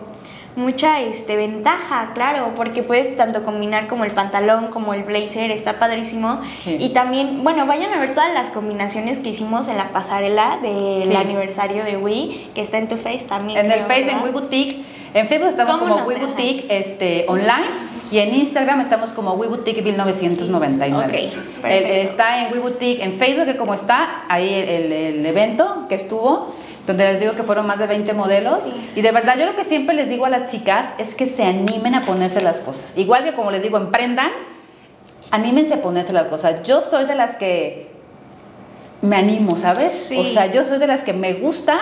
[0.56, 5.78] mucha este ventaja, claro, porque puedes tanto combinar como el pantalón como el blazer, está
[5.78, 6.40] padrísimo.
[6.64, 6.76] Sí.
[6.80, 11.04] Y también, bueno, vayan a ver todas las combinaciones que hicimos en la pasarela del
[11.04, 11.14] Sí.
[11.14, 13.64] aniversario de Wii, que está en tu face también.
[13.64, 14.24] En el Face, en ¿verdad?
[14.24, 14.84] Wii Boutique.
[15.14, 16.18] En Facebook estamos ¿Cómo como no Wii?
[16.18, 17.89] Boutique este, online.
[18.10, 21.04] Y en Instagram estamos como Wii Boutique 1999.
[21.06, 21.30] Ok, El-
[21.62, 22.10] perfecto.
[22.12, 25.94] está en Wii Boutique en Facebook, que como está ahí el, el- el evento que
[25.94, 26.54] estuvo,
[26.86, 28.60] donde les digo que fueron más de 20 modelos.
[28.64, 28.72] Sí.
[28.96, 31.44] Y de verdad, yo lo que siempre les digo a las chicas es que se
[31.44, 32.92] animen a ponerse las cosas.
[32.96, 34.30] Igual que como les digo, emprendan,
[35.30, 36.66] anímense a ponerse las cosas.
[36.66, 37.90] Yo soy de las que
[39.02, 39.92] me animo, ¿sabes?
[39.92, 40.16] Sí.
[40.18, 41.78] O sea, yo soy de las que me gusta,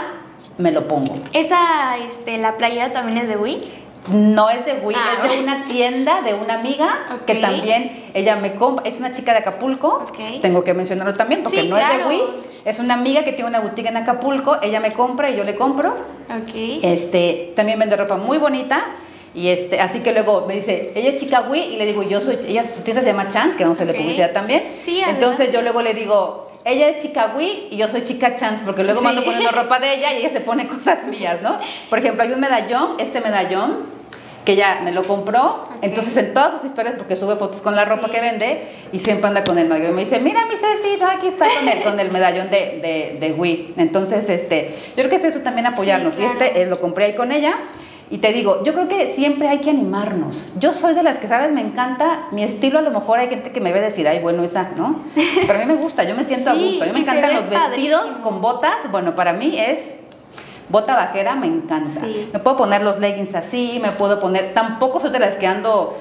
[0.59, 1.17] me lo pongo.
[1.33, 3.73] Esa, este, la playera también es de Wii.
[4.13, 5.25] No es de Wii, Ah.
[5.25, 9.33] es de una tienda de una amiga que también ella me compra, es una chica
[9.33, 10.07] de Acapulco,
[10.41, 12.05] tengo que mencionarlo también porque Sí, no es de.
[12.07, 12.23] Wii,
[12.65, 15.55] es una amiga que tiene una boutique en Acapulco, ella me compra y yo le
[15.57, 15.95] compro,
[16.83, 18.85] este, también vende ropa muy bonita
[19.35, 22.21] y este, así que luego me dice, ella es chica Wii y le digo, yo
[22.21, 24.05] soy, ella su tienda se llama Chance, que vamos a hacerle Ok.
[24.05, 28.03] publicidad también, Sí, entonces yo luego le digo, ella es chica Wii y yo soy
[28.05, 29.07] chica Chance, porque luego Sí.
[29.07, 31.59] mando poniendo ropa de ella y ella se pone cosas mías, ¿no?
[31.91, 33.98] Por ejemplo, hay un medallón, este medallón,
[34.45, 37.85] que ella me lo compró, entonces en todas sus historias, porque sube fotos con la
[37.85, 38.13] ropa Sí.
[38.13, 38.63] que vende,
[38.93, 41.69] y siempre anda con el medallón, me dice, mira mi Ceci, no, aquí está con
[41.69, 43.75] el, con el medallón de, de, de Wii.
[43.77, 47.07] Entonces, este, yo creo que es eso también apoyarnos, Sí, y este eh, lo compré
[47.07, 47.57] ahí con ella,
[48.11, 50.47] y te digo, yo creo que siempre hay que animarnos.
[50.59, 51.53] Yo soy de las que, ¿sabes?
[51.53, 52.79] Me encanta mi estilo.
[52.79, 55.01] A lo mejor hay gente que me a decir, ay, bueno, esa, ¿no?
[55.47, 56.85] Pero a mí me gusta, yo me siento Sí, a gusto.
[56.85, 58.77] A mí me encantan ve los vestidos con botas.
[58.91, 59.79] Bueno, para mí es
[60.69, 62.01] bota vaquera, me encanta.
[62.01, 62.29] Sí.
[62.33, 64.55] Me puedo poner los leggings así, me puedo poner.
[64.55, 65.97] Tampoco soy de las que ando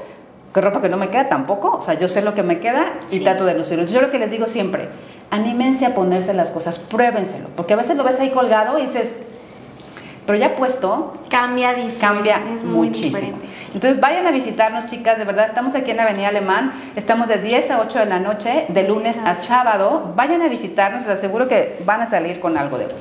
[0.53, 1.77] con ropa que no me queda, tampoco.
[1.77, 3.19] O sea, yo sé lo que me queda y Sí.
[3.21, 3.81] trato de lucirlo.
[3.83, 4.89] Entonces, yo lo que les digo siempre,
[5.29, 7.47] anímense a ponerse las cosas, pruébenselo.
[7.55, 9.13] Porque a veces lo ves ahí colgado y dices,
[10.25, 11.99] pero ya puesto, Cambia diferente.
[11.99, 13.15] cambia es muy muchísimo.
[13.17, 13.47] diferente.
[13.57, 13.67] sí.
[13.75, 17.71] Entonces vayan a visitarnos, chicas, de verdad, estamos aquí en Avenida Alemán, estamos de 10
[17.71, 19.43] a 8 de la noche, de lunes 10 a a 8.
[19.47, 22.91] sábado, vayan a visitarnos, les aseguro que van a salir con algo de hoy.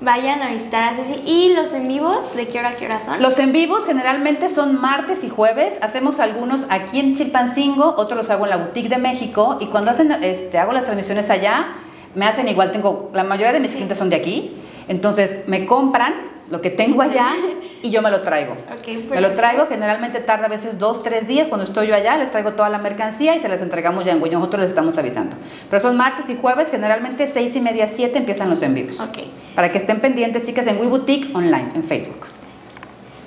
[0.00, 1.20] Vayan a visitar a Ceci.
[1.26, 2.36] ¿Y los en vivos?
[2.36, 3.20] ¿De qué hora a qué hora son?
[3.20, 8.30] Los en vivos generalmente son martes y jueves, hacemos algunos aquí en Chilpancingo, otros los
[8.30, 11.66] hago en la Boutique de México y cuando hacen, este, hago las transmisiones allá,
[12.14, 13.76] me hacen igual, tengo, la mayoría de mis Sí.
[13.76, 14.52] clientes son de aquí,
[14.88, 16.14] entonces me compran
[16.50, 17.28] lo que tengo allá
[17.82, 18.56] y yo me lo traigo.
[19.10, 21.48] Me lo traigo, generalmente tarda a veces dos, tres días.
[21.48, 24.20] Cuando estoy yo allá, les traigo toda la mercancía y se las entregamos ya en
[24.20, 24.32] Güey.
[24.32, 25.36] Nosotros les estamos avisando.
[25.68, 28.98] Pero son martes y jueves, generalmente seis y media, siete empiezan los en vivos.
[29.00, 29.18] Ok.
[29.54, 32.26] Para que estén pendientes, chicas, en We Boutique online, en Facebook.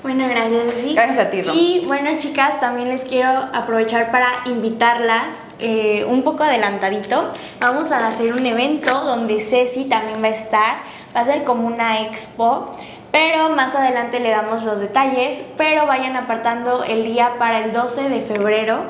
[0.03, 0.93] Bueno, gracias, Ceci.
[0.95, 1.55] Gracias a ti, Rom.
[1.55, 7.31] Y bueno, chicas, también les quiero aprovechar para invitarlas eh, un poco adelantadito.
[7.59, 10.77] Vamos a hacer un evento donde Ceci también va a estar.
[11.15, 12.71] Va a ser como una expo.
[13.11, 15.39] Pero más adelante le damos los detalles.
[15.55, 18.85] Pero vayan apartando el día para el 12 de febrero.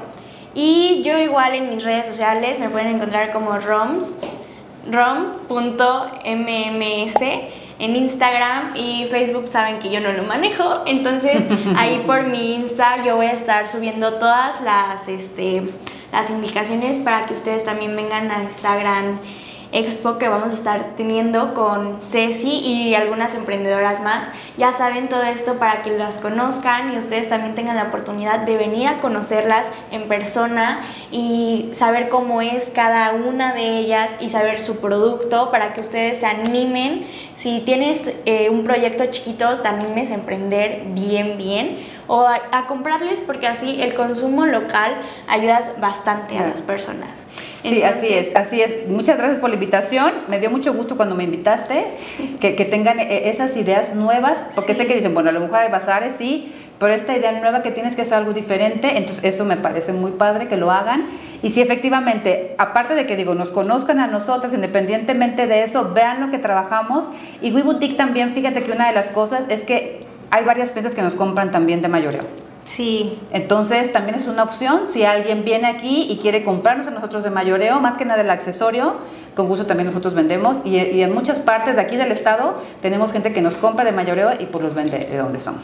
[0.53, 4.17] Y yo igual en mis redes sociales me pueden encontrar como ROMS,
[4.89, 6.13] rom.mms
[7.81, 13.03] en Instagram y Facebook saben que yo no lo manejo, entonces ahí por mi Insta
[13.03, 15.63] yo voy a estar subiendo todas las, este,
[16.11, 19.19] las indicaciones para que ustedes también vengan a esta gran
[19.71, 24.29] expo que vamos a estar teniendo con Ceci y algunas emprendedoras más.
[24.57, 28.57] Ya saben todo esto para que las conozcan y ustedes también tengan la oportunidad de
[28.57, 34.61] venir a conocerlas en persona y saber cómo es cada una de ellas y saber
[34.61, 37.07] su producto para que ustedes se animen.
[37.35, 42.67] Si tienes eh, un proyecto chiquito, te animes a emprender bien, bien o a, a
[42.67, 44.97] comprarles porque así el consumo local
[45.29, 47.23] ayuda bastante a las personas.
[47.61, 48.89] Sí, así es, así es.
[48.89, 50.11] Muchas gracias por la invitación.
[50.27, 51.85] Me dio mucho gusto cuando me invitaste,
[52.41, 54.81] que, que tengan eh, esas ideas nuevas, porque Sí.
[54.81, 57.71] sé que dicen, bueno, a lo mejor hay bazares, sí, pero esta idea nueva que
[57.71, 61.05] tienes que hacer algo diferente, entonces eso me parece muy padre que lo hagan.
[61.43, 66.19] Y sí, efectivamente, aparte de que digo, nos conozcan a nosotras, independientemente de eso, vean
[66.19, 67.09] lo que trabajamos.
[67.41, 70.01] Y We Boutique también, fíjate que una de las cosas es que
[70.31, 72.23] hay varias clientes que nos compran también de mayoreo.
[72.63, 73.19] Sí.
[73.31, 77.29] Entonces también es una opción si alguien viene aquí y quiere comprarnos a nosotros de
[77.29, 78.95] mayoreo, más que nada el accesorio,
[79.35, 83.11] con gusto también nosotros vendemos y, y en muchas partes de aquí del estado tenemos
[83.11, 85.61] gente que nos compra de mayoreo y pues los vende de donde son.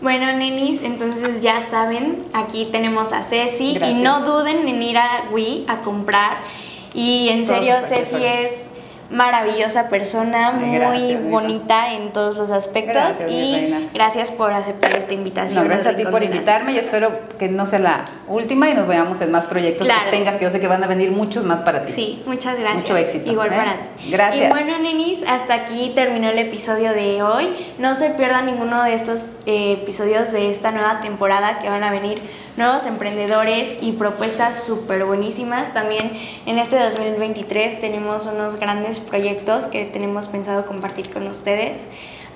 [0.00, 5.24] Bueno, nenis, entonces ya saben, aquí tenemos a Ceci y no duden en ir a
[5.32, 6.38] Wii a comprar.
[6.92, 8.65] Y en Todos serio, Ceci es
[9.10, 12.94] maravillosa persona, muy gracias, bonita en todos los aspectos.
[12.94, 15.62] Gracias, y gracias por aceptar esta invitación.
[15.64, 18.86] No, gracias a ti por invitarme y espero que no sea la última y nos
[18.88, 20.10] veamos en más proyectos Claro.
[20.10, 21.92] que tengas, que yo sé que van a venir muchos más para ti.
[21.92, 22.82] Sí, muchas gracias.
[22.82, 23.56] Mucho éxito, Igual ¿eh?
[23.56, 24.10] para ti.
[24.10, 24.46] Gracias.
[24.46, 27.54] Y bueno, nenis, hasta aquí terminó el episodio de hoy.
[27.78, 31.90] No se pierdan ninguno de estos eh, episodios de esta nueva temporada que van a
[31.90, 32.20] venir
[32.56, 35.72] nuevos emprendedores y propuestas súper buenísimas.
[35.74, 36.12] También
[36.46, 41.86] en este 2023 tenemos unos grandes proyectos que tenemos pensado compartir con ustedes.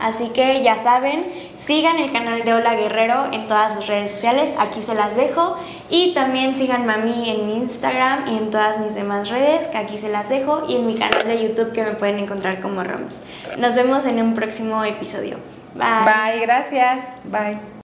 [0.00, 4.54] Así que ya saben, sigan el canal de Hola Guerrero en todas sus redes sociales,
[4.58, 5.58] aquí se las dejo.
[5.90, 9.98] Y también síganme a mí en Instagram y en todas mis demás redes, que aquí
[9.98, 10.64] se las dejo.
[10.66, 13.22] Y en mi canal de YouTube que me pueden encontrar como Roms.
[13.58, 15.36] Nos vemos en un próximo episodio.
[15.74, 15.84] Bye.
[16.04, 17.04] Bye, gracias.
[17.24, 17.79] Bye.